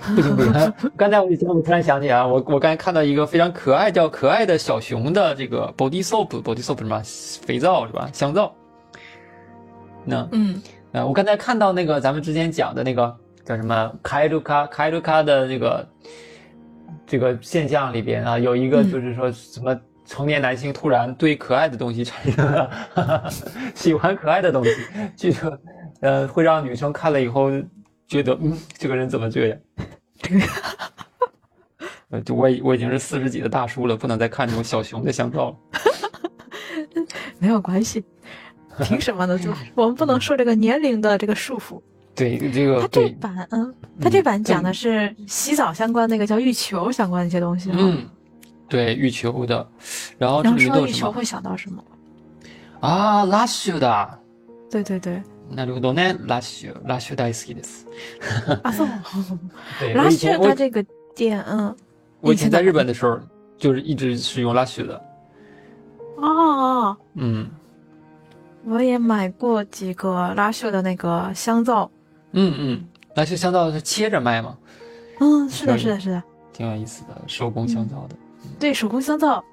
[0.00, 7.02] 不行不行， 刚才我节目突然想起啊，我我刚才看到一个非常可爱叫可爱的小熊的这个 body soap，body soap 什么
[7.44, 8.08] 肥皂是吧？
[8.12, 8.54] 香皂。
[10.04, 10.62] 那嗯，
[10.92, 15.87] 呃，我刚才看到那个咱们之前讲的那个 叫什么开鲁卡开鲁卡的这个。
[17.05, 23.29] 这个现象里边啊，有一个就是说什么成年男性突然对可爱的东西产生了
[23.75, 24.71] 喜欢可爱的东西，
[25.15, 25.55] 据说
[25.99, 27.51] 呃会让女生看了以后
[28.07, 29.59] 觉得嗯这个人怎么这样？
[32.09, 35.55] 呃，就我我已经是四十几的大叔了，不能再看这种小熊的香皂了。
[37.37, 38.03] 没有关系，
[38.83, 39.37] 凭什么呢？
[39.37, 41.81] 就我们不能受这个年龄的这个束缚。
[42.14, 47.70] 对这个，他这版，嗯，他这版讲的是洗澡相关那个叫浴球相关的一些东西。
[47.72, 48.04] 嗯，
[48.68, 49.64] 对浴球的，
[50.18, 51.84] 然后说到浴球会想到什么？
[52.80, 54.18] 啊，拉雪的。
[54.68, 55.22] 对对对。
[55.54, 57.86] なるほどね、ラッシュ、ラッシュ大好きです。
[58.62, 58.88] 啊，そう。
[59.94, 60.84] ラッシュ 它这个
[61.14, 61.74] 店，嗯，
[62.20, 63.18] 我以前在日本的时候
[63.56, 65.00] 就是一直是用拉雪的。
[66.16, 66.96] 哦。
[67.14, 67.48] 嗯。
[68.66, 71.88] 我也买过几个拉秀的那个香皂。
[72.33, 74.57] 嗯嗯，拉秀香皂是切着卖吗？
[75.19, 78.15] 嗯，是的，是的，是的，挺有意思的，手工香皂的。
[78.59, 79.43] 对，手工香皂。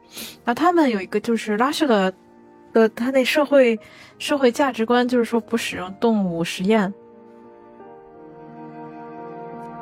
[0.44, 2.12] 然后他们有一个就是拉秀的，
[2.72, 3.78] 的他那社会
[4.18, 6.92] 社会价值观就是说不使用动物实验。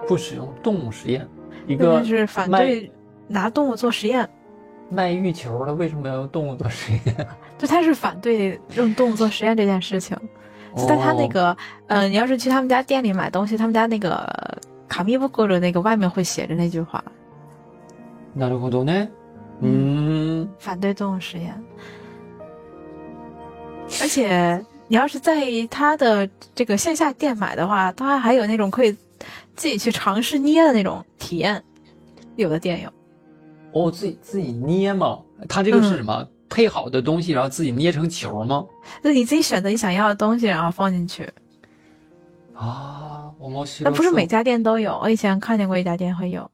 [0.06, 1.26] 不使用动物实验，
[1.66, 2.90] 一个是反对
[3.26, 4.28] 拿动物做实验。
[4.90, 7.26] 卖玉球的为什么要用动物做实验？
[7.58, 10.16] 就他是反对用动物做实验这件事情。
[10.87, 11.55] 在他那个，
[11.87, 14.27] 嗯，你要是去他们家店里买东西，他们家那个
[14.87, 17.03] 卡米布格的那个外面会写着那句话。
[18.37, 19.09] なるほどね。
[19.61, 20.47] 嗯。
[20.59, 21.53] 反对动物实验。
[24.01, 28.95] 而且你要是在他的这个线下店买的话，他还有那种可以。
[29.55, 31.63] 自己去尝试捏的那种体验，
[32.35, 32.89] 有的店有。
[33.71, 35.19] 哦，自己自己捏吗？
[35.47, 36.27] 它这个是什么？
[36.49, 38.65] 配好的东西，然后自己捏成球吗？
[39.03, 41.27] 就你自己选择你想要的东西，然后放进去。
[42.53, 46.49] 啊，我们那不是每家店都有，我以前看见过一家店会有。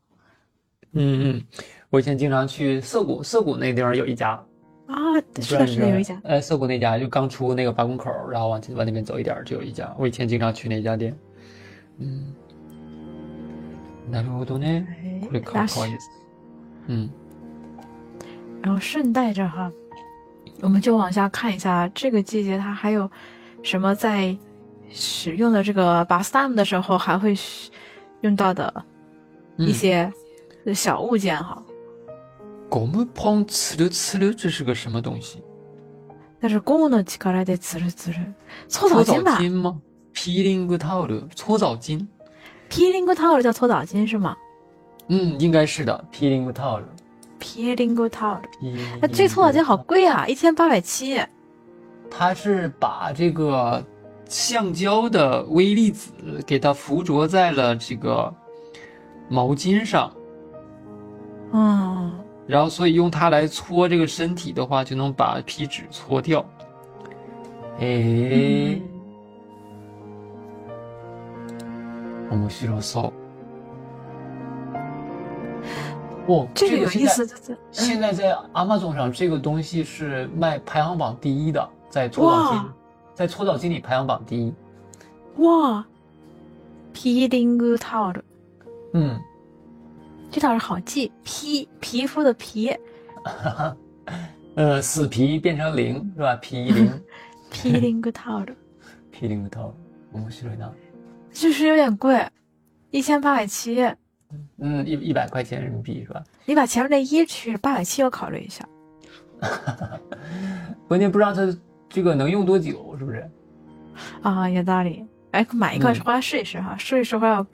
[0.93, 1.43] 嗯嗯，
[1.89, 4.31] 我以前经常去涩谷，涩谷那地方有一家。
[4.87, 4.95] 啊，
[5.39, 6.19] 是的，是的，有一家。
[6.23, 9.93] 呃，涩谷那家就刚出那个八公口，然后往往那边走一点就有一家。
[9.99, 11.15] 我以前经常去那家店。
[11.99, 12.33] 嗯。
[14.11, 14.85] なるほどね。
[15.21, 15.91] これ可可以。
[16.87, 17.09] 嗯。
[18.63, 19.71] 然后顺带着哈，
[20.63, 23.09] 我们就往下看一下这个季节它还有
[23.63, 24.37] 什么在
[24.89, 27.35] 使用的这个 Bastam 的时候还会
[28.21, 28.83] 用到的
[29.57, 30.11] 一些
[30.73, 31.63] 小物件哈。
[32.69, 35.41] ゴムポンツルツル，这是个什么东西？
[36.39, 38.33] 那是ゴムの力でツルツル。
[38.67, 39.39] 搓澡巾吧？
[39.49, 39.81] 吗？
[40.13, 42.05] Peeling towel，搓澡巾。
[42.69, 44.35] Peeling towel 叫搓澡巾是吗？
[45.07, 46.05] 嗯，应该是的。
[47.44, 48.08] Peeling towel。
[48.08, 48.98] Peeling towel。
[49.02, 51.20] 那这搓澡巾好贵啊，一千八百七。
[52.10, 53.84] 它是把这个
[54.26, 56.12] 橡胶的微粒子
[56.46, 58.32] 给它附着在了这个
[59.28, 60.10] 毛巾上。
[61.52, 62.12] 嗯。
[62.46, 66.44] 然后，所以用它来搓这个身体的话，就能把皮脂搓掉。
[67.80, 68.80] 哎。
[72.30, 73.23] 面白そう。
[76.26, 77.26] 哦，这个有意思。
[77.70, 82.64] 现在在 Amazon 上，这个东西是卖排行榜第一的，在搓澡巾，
[83.14, 84.54] 在搓澡巾里排行榜第一。
[85.36, 85.84] 哇
[86.94, 88.22] ，Peeling towel。
[88.92, 89.20] 嗯，
[90.30, 92.74] 这倒是好记，皮皮肤的皮。
[94.54, 96.36] 呃，死皮变成零是吧？
[96.40, 97.02] 皮零。
[97.52, 98.54] Peeling towel。
[99.12, 99.72] Peeling towel，
[100.12, 100.70] 面白いな。
[101.32, 102.24] 就是有点贵，
[102.90, 103.74] 一千八百七。
[104.58, 106.22] 嗯，一一百块钱人民币是吧？
[106.44, 108.66] 你把前面那一去八百七，我考虑一下。
[110.88, 111.56] 关键不知道它
[111.88, 113.30] 这个能用多久，是不是？
[114.22, 115.04] 啊，有道理。
[115.32, 117.44] 哎，买一个回来试一试哈，试一试回来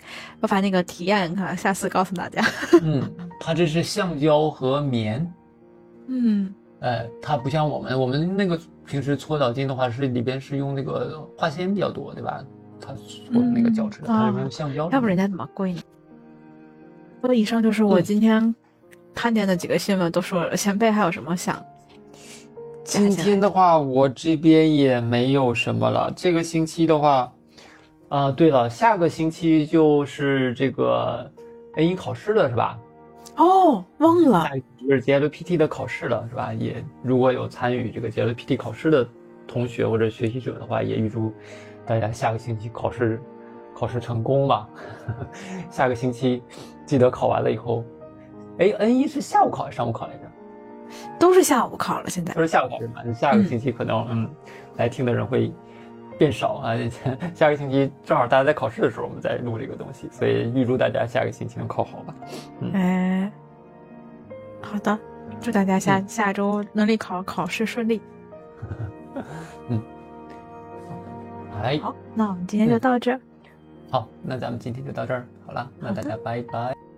[0.41, 2.43] 我把那个体验看，下次告诉大家。
[2.83, 3.03] 嗯，
[3.41, 5.33] 它这是橡胶和棉。
[6.09, 6.53] 嗯。
[6.81, 12.45] 哎，它不像我们，我们那个平时搓澡巾的话是里边是用那个化纤比较多，对吧？
[12.81, 14.89] 它搓的那个胶质，它是用橡胶。
[14.91, 15.83] 要不人家怎么贵呢？
[17.23, 18.55] 那以上就是我今天
[19.15, 20.57] 看见的几个新闻，都说了。
[20.57, 21.63] 前辈还有什么想？
[22.83, 26.13] 今天的话，我这边也没有什么了。
[26.17, 27.33] 这个星期的话，
[28.09, 31.31] 啊，对了，下个星期就是这个
[31.77, 32.79] A 一考试了，是吧？
[33.37, 34.51] 哦，忘了。
[34.81, 36.53] 就是 JLPT 的考试了，是吧？
[36.55, 39.07] 也如果有参与这个 JLPT 考试的
[39.47, 41.33] 同学或者学习者的话，也预祝。
[41.87, 43.21] 大家下个星期考试，
[43.75, 44.69] 考试成功吧！
[45.71, 46.43] 下个星期
[46.91, 47.85] 记得考完了以后，
[48.59, 50.23] 哎，N 一是下午考还是上午考来着？
[51.21, 53.05] 都是下午考了，现在都是下午考是吧？
[53.15, 54.31] 下个星期可能嗯，
[54.77, 55.53] 来听的人会
[56.19, 56.75] 变少啊。
[57.33, 62.15] 下个星期正好大家在考试的时候，我们再录这个东西，所以预祝大家下个星期能考好吧。
[62.75, 63.31] 哎，
[64.61, 64.99] 好的，
[65.41, 68.03] 祝大家下下周能力考考试顺利。
[69.71, 69.81] 嗯。
[71.81, 73.21] 好，那我们今天就到这儿。
[73.91, 75.27] 好，那咱们今天就到这儿。
[75.45, 76.90] 好了，那大家拜拜。